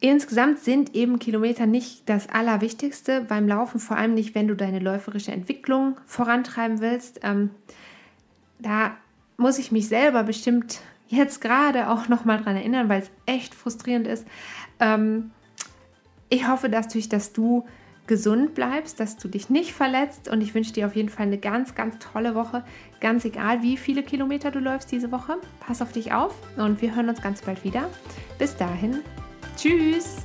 Insgesamt 0.00 0.58
sind 0.58 0.94
eben 0.94 1.18
Kilometer 1.18 1.66
nicht 1.66 2.08
das 2.08 2.28
Allerwichtigste 2.28 3.22
beim 3.22 3.48
Laufen, 3.48 3.80
vor 3.80 3.96
allem 3.96 4.14
nicht, 4.14 4.34
wenn 4.34 4.46
du 4.46 4.54
deine 4.54 4.78
läuferische 4.78 5.32
Entwicklung 5.32 5.98
vorantreiben 6.04 6.80
willst. 6.80 7.20
Ähm, 7.22 7.50
da 8.58 8.96
muss 9.38 9.58
ich 9.58 9.72
mich 9.72 9.88
selber 9.88 10.22
bestimmt 10.22 10.80
jetzt 11.08 11.40
gerade 11.40 11.88
auch 11.88 12.08
nochmal 12.08 12.42
dran 12.42 12.56
erinnern, 12.56 12.88
weil 12.88 13.02
es 13.02 13.10
echt 13.24 13.54
frustrierend 13.54 14.06
ist. 14.06 14.26
Ähm, 14.80 15.30
ich 16.28 16.46
hoffe 16.48 16.68
natürlich, 16.68 17.08
dass 17.08 17.32
du 17.32 17.64
gesund 18.06 18.54
bleibst, 18.54 19.00
dass 19.00 19.16
du 19.16 19.28
dich 19.28 19.50
nicht 19.50 19.72
verletzt 19.72 20.28
und 20.28 20.40
ich 20.40 20.54
wünsche 20.54 20.72
dir 20.72 20.86
auf 20.86 20.94
jeden 20.94 21.08
Fall 21.08 21.26
eine 21.26 21.38
ganz, 21.38 21.74
ganz 21.74 21.98
tolle 21.98 22.34
Woche. 22.34 22.64
Ganz 23.00 23.24
egal, 23.24 23.62
wie 23.62 23.76
viele 23.76 24.02
Kilometer 24.02 24.50
du 24.50 24.58
läufst 24.58 24.92
diese 24.92 25.10
Woche. 25.10 25.36
Pass 25.60 25.82
auf 25.82 25.92
dich 25.92 26.12
auf 26.12 26.34
und 26.56 26.82
wir 26.82 26.94
hören 26.94 27.08
uns 27.08 27.22
ganz 27.22 27.42
bald 27.42 27.64
wieder. 27.64 27.88
Bis 28.38 28.56
dahin, 28.56 29.02
Tschüss! 29.56 30.16